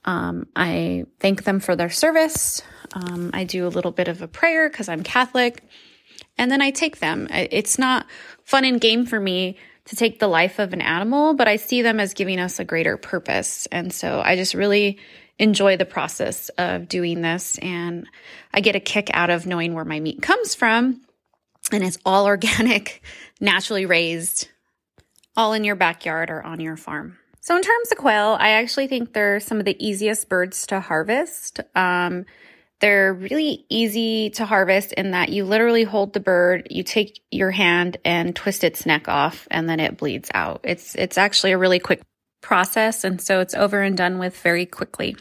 um, 0.05 0.47
I 0.57 1.05
thank 1.21 1.45
them 1.45 1.61
for 1.61 1.77
their 1.77 1.91
service. 1.91 2.63
Um, 2.95 3.31
I 3.33 3.45
do 3.45 3.67
a 3.67 3.69
little 3.69 3.93
bit 3.93 4.09
of 4.09 4.23
a 4.23 4.29
prayer 4.29 4.69
because 4.69 4.89
I'm 4.89 5.03
Catholic, 5.03 5.63
and 6.37 6.51
then 6.51 6.63
I 6.63 6.71
take 6.71 6.99
them. 6.99 7.29
It's 7.31 7.79
not 7.79 8.07
fun 8.45 8.65
and 8.65 8.81
game 8.81 9.07
for 9.07 9.21
me 9.21 9.57
to 9.85 9.97
take 9.97 10.19
the 10.19 10.29
life 10.29 10.59
of 10.59 10.73
an 10.73 10.81
animal, 10.81 11.35
but 11.35 11.49
I 11.49 11.57
see 11.57 11.83
them 11.83 11.99
as 11.99 12.15
giving 12.15 12.39
us 12.39 12.59
a 12.59 12.65
greater 12.65 12.97
purpose, 12.97 13.67
and 13.71 13.93
so 13.93 14.21
I 14.25 14.37
just 14.37 14.55
really 14.55 14.99
enjoy 15.39 15.77
the 15.77 15.85
process 15.85 16.51
of 16.51 16.89
doing 16.89 17.23
this 17.23 17.59
and 17.59 18.07
I 18.53 18.61
get 18.61 18.77
a 18.77 18.81
kick 18.81 19.11
out 19.15 19.31
of 19.31 19.47
knowing 19.47 19.73
where 19.73 19.85
my 19.85 19.99
meat 19.99 20.21
comes 20.21 20.55
from 20.55 21.01
and 21.71 21.85
it's 21.85 21.99
all 22.05 22.27
organic, 22.27 23.03
naturally 23.41 23.87
raised, 23.87 24.49
all 25.37 25.53
in 25.53 25.65
your 25.65 25.77
backyard 25.77 26.31
or 26.31 26.43
on 26.43 26.61
your 26.61 26.77
farm. 26.77 27.19
So, 27.41 27.57
in 27.57 27.63
terms 27.63 27.91
of 27.91 27.99
quail, 27.99 28.37
I 28.39 28.51
actually 28.51 28.87
think 28.87 29.13
they're 29.13 29.41
some 29.41 29.59
of 29.59 29.65
the 29.65 29.77
easiest 29.85 30.29
birds 30.29 30.67
to 30.69 30.79
harvest. 30.79 31.61
Um, 31.75 32.25
they're 32.83 33.15
really 33.15 33.65
easy 33.69 34.31
to 34.31 34.45
harvest 34.45 34.93
in 34.93 35.13
that 35.13 35.29
you 35.29 35.45
literally 35.45 35.85
hold 35.85 36.13
the 36.13 36.21
bird, 36.21 36.67
you 36.71 36.83
take 36.83 37.21
your 37.31 37.53
hand 37.53 37.97
and 38.05 38.35
twist 38.35 38.65
its 38.65 38.87
neck 38.87 39.09
off, 39.09 39.47
and 39.51 39.69
then 39.69 39.81
it 39.81 39.97
bleeds 39.97 40.31
out. 40.35 40.61
It's 40.65 40.95
it's 40.97 41.19
actually 41.19 41.53
a 41.53 41.59
really 41.59 41.79
quick 41.79 42.03
process, 42.43 43.05
and 43.05 43.21
so 43.21 43.41
it's 43.41 43.55
over 43.55 43.81
and 43.81 43.97
done 43.97 44.19
with 44.19 44.37
very 44.37 44.67
quickly. 44.67 45.17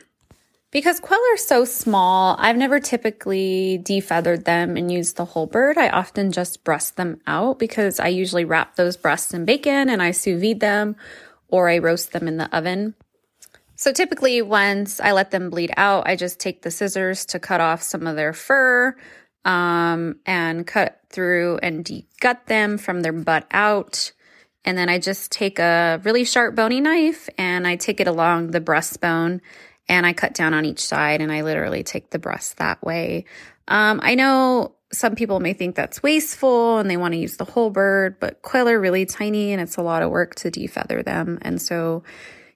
Because 0.72 1.02
quail 1.02 1.20
are 1.34 1.38
so 1.38 1.66
small, 1.66 2.38
I've 2.40 2.56
never 2.56 2.80
typically 2.80 3.82
defeathered 3.84 4.46
them 4.46 4.78
and 4.78 4.90
used 4.90 5.18
the 5.18 5.26
whole 5.26 5.46
bird. 5.46 5.78
I 5.78 5.90
often 5.90 6.32
just 6.32 6.64
breast 6.64 6.96
them 6.96 7.20
out 7.28 7.60
because 7.60 8.00
I 8.00 8.08
usually 8.08 8.46
wrap 8.46 8.78
those 8.78 8.96
breasts 8.96 9.34
in 9.34 9.44
bacon 9.44 9.90
and 9.90 10.02
I 10.02 10.12
sous 10.12 10.42
vide 10.42 10.62
them 10.62 10.96
or 11.50 11.68
I 11.68 11.80
roast 11.80 12.14
them 12.14 12.26
in 12.26 12.38
the 12.38 12.56
oven. 12.56 12.96
So 13.76 13.92
typically, 13.92 14.42
once 14.42 15.02
I 15.02 15.12
let 15.12 15.32
them 15.32 15.50
bleed 15.50 15.74
out, 15.76 16.08
I 16.08 16.16
just 16.16 16.40
take 16.40 16.62
the 16.62 16.72
scissors 16.72 17.26
to 17.28 17.40
cut 17.40 17.60
off 17.60 17.82
some 17.82 18.08
of 18.08 18.16
their 18.16 18.32
fur 18.32 18.96
um, 19.44 20.20
and 20.26 20.66
cut 20.66 21.02
through 21.10 21.58
and 21.62 21.84
degut 21.84 22.46
them 22.46 22.78
from 22.78 23.02
their 23.02 23.12
butt 23.12 23.46
out. 23.52 24.14
And 24.64 24.78
then 24.78 24.88
I 24.88 25.00
just 25.00 25.32
take 25.32 25.60
a 25.60 26.00
really 26.04 26.24
sharp 26.24 26.56
bony 26.56 26.80
knife 26.80 27.28
and 27.38 27.68
I 27.68 27.76
take 27.76 28.00
it 28.00 28.08
along 28.08 28.52
the 28.52 28.62
breastbone 28.62 29.42
and 29.92 30.06
I 30.06 30.14
cut 30.14 30.34
down 30.34 30.54
on 30.54 30.64
each 30.64 30.80
side 30.80 31.20
and 31.20 31.34
I 31.34 31.42
literally 31.42 31.84
take 31.84 32.12
the 32.12 32.18
breast 32.18 32.58
that 32.58 32.82
way. 32.82 33.26
Um, 33.68 34.00
I 34.02 34.16
know 34.16 34.74
some 34.94 35.16
people 35.16 35.42
may 35.42 35.52
think 35.52 35.76
that's 35.76 36.02
wasteful 36.02 36.78
and 36.78 36.90
they 36.90 36.96
want 36.96 37.14
to 37.14 37.18
use 37.18 37.36
the 37.36 37.44
whole 37.44 37.70
bird, 37.70 38.18
but 38.22 38.42
quail 38.42 38.70
are 38.70 38.80
really 38.80 39.06
tiny 39.06 39.52
and 39.52 39.62
it's 39.62 39.76
a 39.76 39.82
lot 39.82 40.02
of 40.02 40.10
work 40.10 40.34
to 40.36 40.50
defeather 40.50 41.04
them. 41.04 41.40
And 41.42 41.62
so 41.62 42.04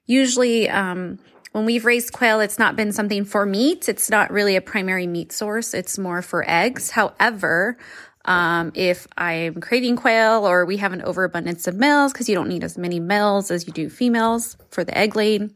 usually, 0.06 0.70
um, 0.70 1.18
when 1.52 1.66
we've 1.66 1.84
raised 1.84 2.14
quail, 2.14 2.40
it's 2.40 2.58
not 2.58 2.74
been 2.74 2.90
something 2.90 3.26
for 3.26 3.44
meat. 3.44 3.86
It's 3.86 4.08
not 4.08 4.30
really 4.30 4.56
a 4.56 4.62
primary 4.62 5.06
meat 5.06 5.30
source. 5.30 5.74
It's 5.74 5.98
more 5.98 6.22
for 6.22 6.42
eggs. 6.48 6.90
However, 6.90 7.76
um, 8.24 8.72
if 8.74 9.06
I'm 9.18 9.60
craving 9.60 9.96
quail 9.96 10.46
or 10.46 10.64
we 10.64 10.78
have 10.78 10.94
an 10.94 11.02
overabundance 11.02 11.66
of 11.66 11.74
males, 11.74 12.14
because 12.14 12.30
you 12.30 12.34
don't 12.34 12.48
need 12.48 12.64
as 12.64 12.78
many 12.78 12.98
males 12.98 13.50
as 13.50 13.66
you 13.66 13.74
do 13.74 13.90
females 13.90 14.56
for 14.70 14.84
the 14.84 14.96
egg 14.96 15.16
laying, 15.16 15.54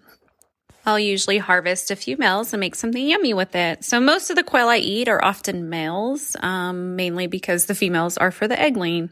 I'll 0.87 0.99
usually 0.99 1.39
harvest 1.39 1.91
a 1.91 1.97
few 1.97 2.17
males 2.17 2.53
and 2.53 2.61
make 2.61 2.75
something 2.75 3.07
yummy 3.07 3.35
with 3.35 3.55
it. 3.55 3.85
So 3.85 4.01
most 4.01 4.31
of 4.31 4.37
the 4.37 4.43
quail 4.43 4.69
I 4.69 4.79
eat 4.79 5.09
are 5.09 5.23
often 5.23 5.69
males, 5.69 6.37
um, 6.41 6.97
mainly 6.97 7.27
because 7.27 7.67
the 7.67 7.75
females 7.75 8.17
are 8.17 8.31
for 8.31 8.49
the 8.49 8.61
egg 8.61 8.77
laying. 8.77 9.11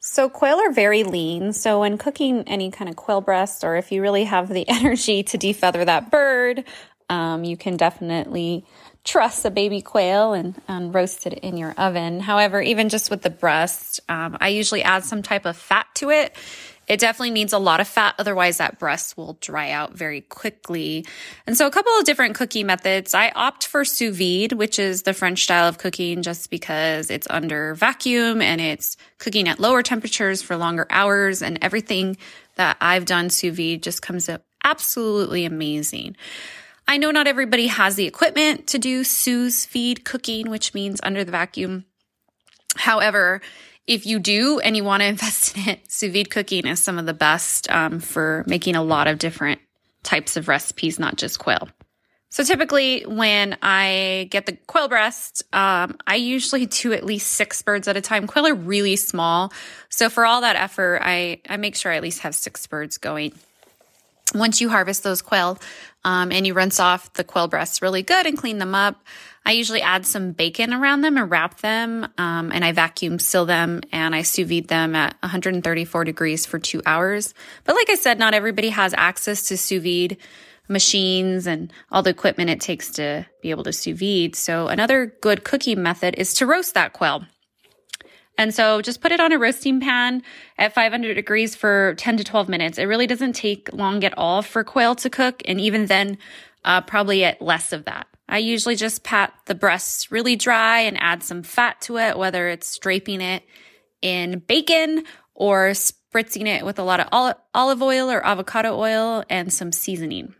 So 0.00 0.28
quail 0.28 0.58
are 0.58 0.72
very 0.72 1.02
lean. 1.02 1.52
So 1.52 1.80
when 1.80 1.98
cooking 1.98 2.44
any 2.46 2.70
kind 2.70 2.90
of 2.90 2.96
quail 2.96 3.20
breast, 3.20 3.64
or 3.64 3.76
if 3.76 3.92
you 3.92 4.02
really 4.02 4.24
have 4.24 4.48
the 4.48 4.68
energy 4.68 5.22
to 5.24 5.38
defeather 5.38 5.84
that 5.84 6.10
bird, 6.10 6.64
um, 7.08 7.44
you 7.44 7.56
can 7.56 7.76
definitely 7.76 8.64
truss 9.04 9.44
a 9.44 9.50
baby 9.50 9.82
quail 9.82 10.32
and, 10.32 10.60
and, 10.66 10.94
roast 10.94 11.26
it 11.26 11.34
in 11.34 11.58
your 11.58 11.72
oven. 11.72 12.20
However, 12.20 12.62
even 12.62 12.88
just 12.88 13.10
with 13.10 13.20
the 13.20 13.28
breast, 13.28 14.00
um, 14.08 14.38
I 14.40 14.48
usually 14.48 14.82
add 14.82 15.04
some 15.04 15.22
type 15.22 15.44
of 15.44 15.58
fat 15.58 15.86
to 15.96 16.08
it 16.08 16.34
it 16.86 17.00
definitely 17.00 17.30
needs 17.30 17.52
a 17.52 17.58
lot 17.58 17.80
of 17.80 17.88
fat, 17.88 18.14
otherwise, 18.18 18.58
that 18.58 18.78
breast 18.78 19.16
will 19.16 19.38
dry 19.40 19.70
out 19.70 19.94
very 19.94 20.20
quickly. 20.20 21.06
And 21.46 21.56
so, 21.56 21.66
a 21.66 21.70
couple 21.70 21.92
of 21.98 22.04
different 22.04 22.34
cooking 22.34 22.66
methods. 22.66 23.14
I 23.14 23.30
opt 23.30 23.66
for 23.66 23.84
sous 23.84 24.16
vide, 24.16 24.52
which 24.52 24.78
is 24.78 25.02
the 25.02 25.14
French 25.14 25.44
style 25.44 25.68
of 25.68 25.78
cooking, 25.78 26.22
just 26.22 26.50
because 26.50 27.10
it's 27.10 27.26
under 27.30 27.74
vacuum 27.74 28.42
and 28.42 28.60
it's 28.60 28.96
cooking 29.18 29.48
at 29.48 29.60
lower 29.60 29.82
temperatures 29.82 30.42
for 30.42 30.56
longer 30.56 30.86
hours. 30.90 31.42
And 31.42 31.58
everything 31.62 32.16
that 32.56 32.76
I've 32.80 33.04
done 33.04 33.30
sous 33.30 33.56
vide 33.56 33.82
just 33.82 34.02
comes 34.02 34.28
up 34.28 34.42
absolutely 34.64 35.44
amazing. 35.44 36.16
I 36.86 36.98
know 36.98 37.10
not 37.10 37.26
everybody 37.26 37.68
has 37.68 37.96
the 37.96 38.06
equipment 38.06 38.66
to 38.68 38.78
do 38.78 39.04
sous 39.04 39.66
vide 39.66 40.04
cooking, 40.04 40.50
which 40.50 40.74
means 40.74 41.00
under 41.02 41.24
the 41.24 41.32
vacuum. 41.32 41.86
However, 42.84 43.40
if 43.86 44.04
you 44.04 44.18
do 44.18 44.60
and 44.60 44.76
you 44.76 44.84
want 44.84 45.00
to 45.00 45.06
invest 45.14 45.56
in 45.56 45.68
it, 45.70 45.90
sous 45.90 46.12
vide 46.12 46.30
cooking 46.30 46.66
is 46.66 46.82
some 46.82 46.98
of 46.98 47.06
the 47.06 47.14
best 47.14 47.70
um, 47.70 47.98
for 47.98 48.44
making 48.46 48.76
a 48.76 48.82
lot 48.82 49.06
of 49.06 49.18
different 49.18 49.60
types 50.02 50.36
of 50.36 50.48
recipes, 50.48 50.98
not 50.98 51.16
just 51.16 51.38
quail. 51.38 51.68
So 52.28 52.44
typically, 52.44 53.02
when 53.06 53.56
I 53.62 54.28
get 54.30 54.44
the 54.44 54.58
quail 54.66 54.88
breast, 54.88 55.44
um, 55.54 55.96
I 56.06 56.16
usually 56.16 56.66
do 56.66 56.92
at 56.92 57.04
least 57.04 57.28
six 57.28 57.62
birds 57.62 57.88
at 57.88 57.96
a 57.96 58.02
time. 58.02 58.26
Quail 58.26 58.48
are 58.48 58.54
really 58.54 58.96
small, 58.96 59.50
so 59.88 60.10
for 60.10 60.26
all 60.26 60.42
that 60.42 60.56
effort, 60.56 61.00
I 61.02 61.40
I 61.48 61.56
make 61.56 61.76
sure 61.76 61.90
I 61.92 61.96
at 61.96 62.02
least 62.02 62.20
have 62.20 62.34
six 62.34 62.66
birds 62.66 62.98
going. 62.98 63.32
Once 64.34 64.60
you 64.60 64.68
harvest 64.68 65.04
those 65.04 65.22
quail, 65.22 65.58
um, 66.04 66.32
and 66.32 66.46
you 66.46 66.54
rinse 66.54 66.80
off 66.80 67.12
the 67.12 67.24
quail 67.24 67.46
breasts 67.46 67.80
really 67.80 68.02
good 68.02 68.26
and 68.26 68.36
clean 68.36 68.58
them 68.58 68.74
up. 68.74 68.96
I 69.46 69.52
usually 69.52 69.82
add 69.82 70.06
some 70.06 70.32
bacon 70.32 70.72
around 70.72 71.02
them 71.02 71.18
and 71.18 71.30
wrap 71.30 71.60
them, 71.60 72.08
um, 72.16 72.50
and 72.50 72.64
I 72.64 72.72
vacuum 72.72 73.18
seal 73.18 73.44
them 73.44 73.82
and 73.92 74.14
I 74.14 74.22
sous 74.22 74.48
vide 74.48 74.68
them 74.68 74.94
at 74.96 75.16
134 75.20 76.04
degrees 76.04 76.46
for 76.46 76.58
two 76.58 76.80
hours. 76.86 77.34
But 77.64 77.76
like 77.76 77.90
I 77.90 77.94
said, 77.94 78.18
not 78.18 78.32
everybody 78.32 78.70
has 78.70 78.94
access 78.94 79.48
to 79.48 79.58
sous 79.58 79.82
vide 79.82 80.16
machines 80.66 81.46
and 81.46 81.70
all 81.92 82.02
the 82.02 82.08
equipment 82.08 82.48
it 82.48 82.60
takes 82.60 82.90
to 82.92 83.26
be 83.42 83.50
able 83.50 83.64
to 83.64 83.72
sous 83.72 83.98
vide. 83.98 84.34
So 84.34 84.68
another 84.68 85.14
good 85.20 85.44
cooking 85.44 85.82
method 85.82 86.14
is 86.16 86.32
to 86.34 86.46
roast 86.46 86.72
that 86.72 86.94
quail. 86.94 87.24
And 88.36 88.52
so 88.52 88.80
just 88.80 89.00
put 89.00 89.12
it 89.12 89.20
on 89.20 89.32
a 89.32 89.38
roasting 89.38 89.78
pan 89.78 90.22
at 90.58 90.74
500 90.74 91.14
degrees 91.14 91.54
for 91.54 91.94
10 91.98 92.16
to 92.16 92.24
12 92.24 92.48
minutes. 92.48 92.78
It 92.78 92.84
really 92.84 93.06
doesn't 93.06 93.34
take 93.34 93.72
long 93.72 94.02
at 94.04 94.16
all 94.16 94.42
for 94.42 94.64
quail 94.64 94.94
to 94.96 95.10
cook. 95.10 95.42
And 95.44 95.60
even 95.60 95.86
then, 95.86 96.18
uh, 96.64 96.80
probably 96.80 97.24
at 97.24 97.40
less 97.40 97.72
of 97.72 97.84
that. 97.84 98.08
I 98.28 98.38
usually 98.38 98.76
just 98.76 99.04
pat 99.04 99.34
the 99.46 99.54
breasts 99.54 100.10
really 100.10 100.36
dry 100.36 100.80
and 100.80 100.96
add 101.00 101.22
some 101.22 101.42
fat 101.42 101.80
to 101.82 101.98
it, 101.98 102.16
whether 102.16 102.48
it's 102.48 102.78
draping 102.78 103.20
it 103.20 103.42
in 104.00 104.38
bacon 104.40 105.04
or 105.34 105.70
spritzing 105.70 106.46
it 106.46 106.64
with 106.64 106.78
a 106.78 106.84
lot 106.84 107.00
of 107.00 107.36
olive 107.54 107.82
oil 107.82 108.10
or 108.10 108.24
avocado 108.24 108.78
oil 108.78 109.24
and 109.28 109.52
some 109.52 109.72
seasoning. 109.72 110.34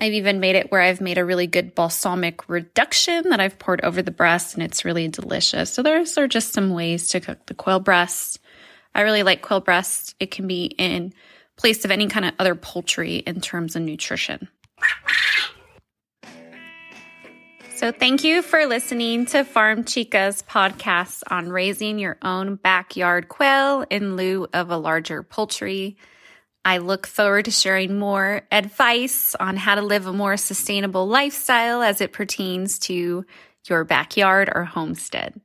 I've 0.00 0.12
even 0.12 0.40
made 0.40 0.56
it 0.56 0.70
where 0.70 0.80
I've 0.80 1.00
made 1.00 1.18
a 1.18 1.24
really 1.24 1.48
good 1.48 1.74
balsamic 1.74 2.48
reduction 2.48 3.30
that 3.30 3.40
I've 3.40 3.58
poured 3.58 3.80
over 3.82 4.00
the 4.00 4.12
breast 4.12 4.54
and 4.54 4.62
it's 4.62 4.84
really 4.84 5.08
delicious. 5.08 5.72
So 5.72 5.82
those 5.82 6.16
are 6.18 6.28
just 6.28 6.52
some 6.52 6.70
ways 6.70 7.08
to 7.08 7.20
cook 7.20 7.46
the 7.46 7.54
quail 7.54 7.80
breast. 7.80 8.38
I 8.94 9.02
really 9.02 9.24
like 9.24 9.42
quail 9.42 9.60
breast. 9.60 10.14
It 10.20 10.30
can 10.30 10.46
be 10.46 10.66
in 10.66 11.12
place 11.56 11.84
of 11.84 11.90
any 11.90 12.06
kind 12.06 12.24
of 12.24 12.34
other 12.38 12.54
poultry 12.54 13.16
in 13.16 13.40
terms 13.40 13.74
of 13.74 13.82
nutrition. 13.82 14.48
So, 17.78 17.92
thank 17.92 18.24
you 18.24 18.42
for 18.42 18.66
listening 18.66 19.26
to 19.26 19.44
Farm 19.44 19.84
Chica's 19.84 20.42
podcast 20.42 21.22
on 21.30 21.48
raising 21.48 22.00
your 22.00 22.18
own 22.22 22.56
backyard 22.56 23.28
quail 23.28 23.84
in 23.88 24.16
lieu 24.16 24.48
of 24.52 24.72
a 24.72 24.76
larger 24.76 25.22
poultry. 25.22 25.96
I 26.64 26.78
look 26.78 27.06
forward 27.06 27.44
to 27.44 27.52
sharing 27.52 27.96
more 27.96 28.42
advice 28.50 29.36
on 29.36 29.56
how 29.56 29.76
to 29.76 29.82
live 29.82 30.08
a 30.08 30.12
more 30.12 30.36
sustainable 30.36 31.06
lifestyle 31.06 31.80
as 31.80 32.00
it 32.00 32.12
pertains 32.12 32.80
to 32.80 33.24
your 33.68 33.84
backyard 33.84 34.50
or 34.52 34.64
homestead. 34.64 35.40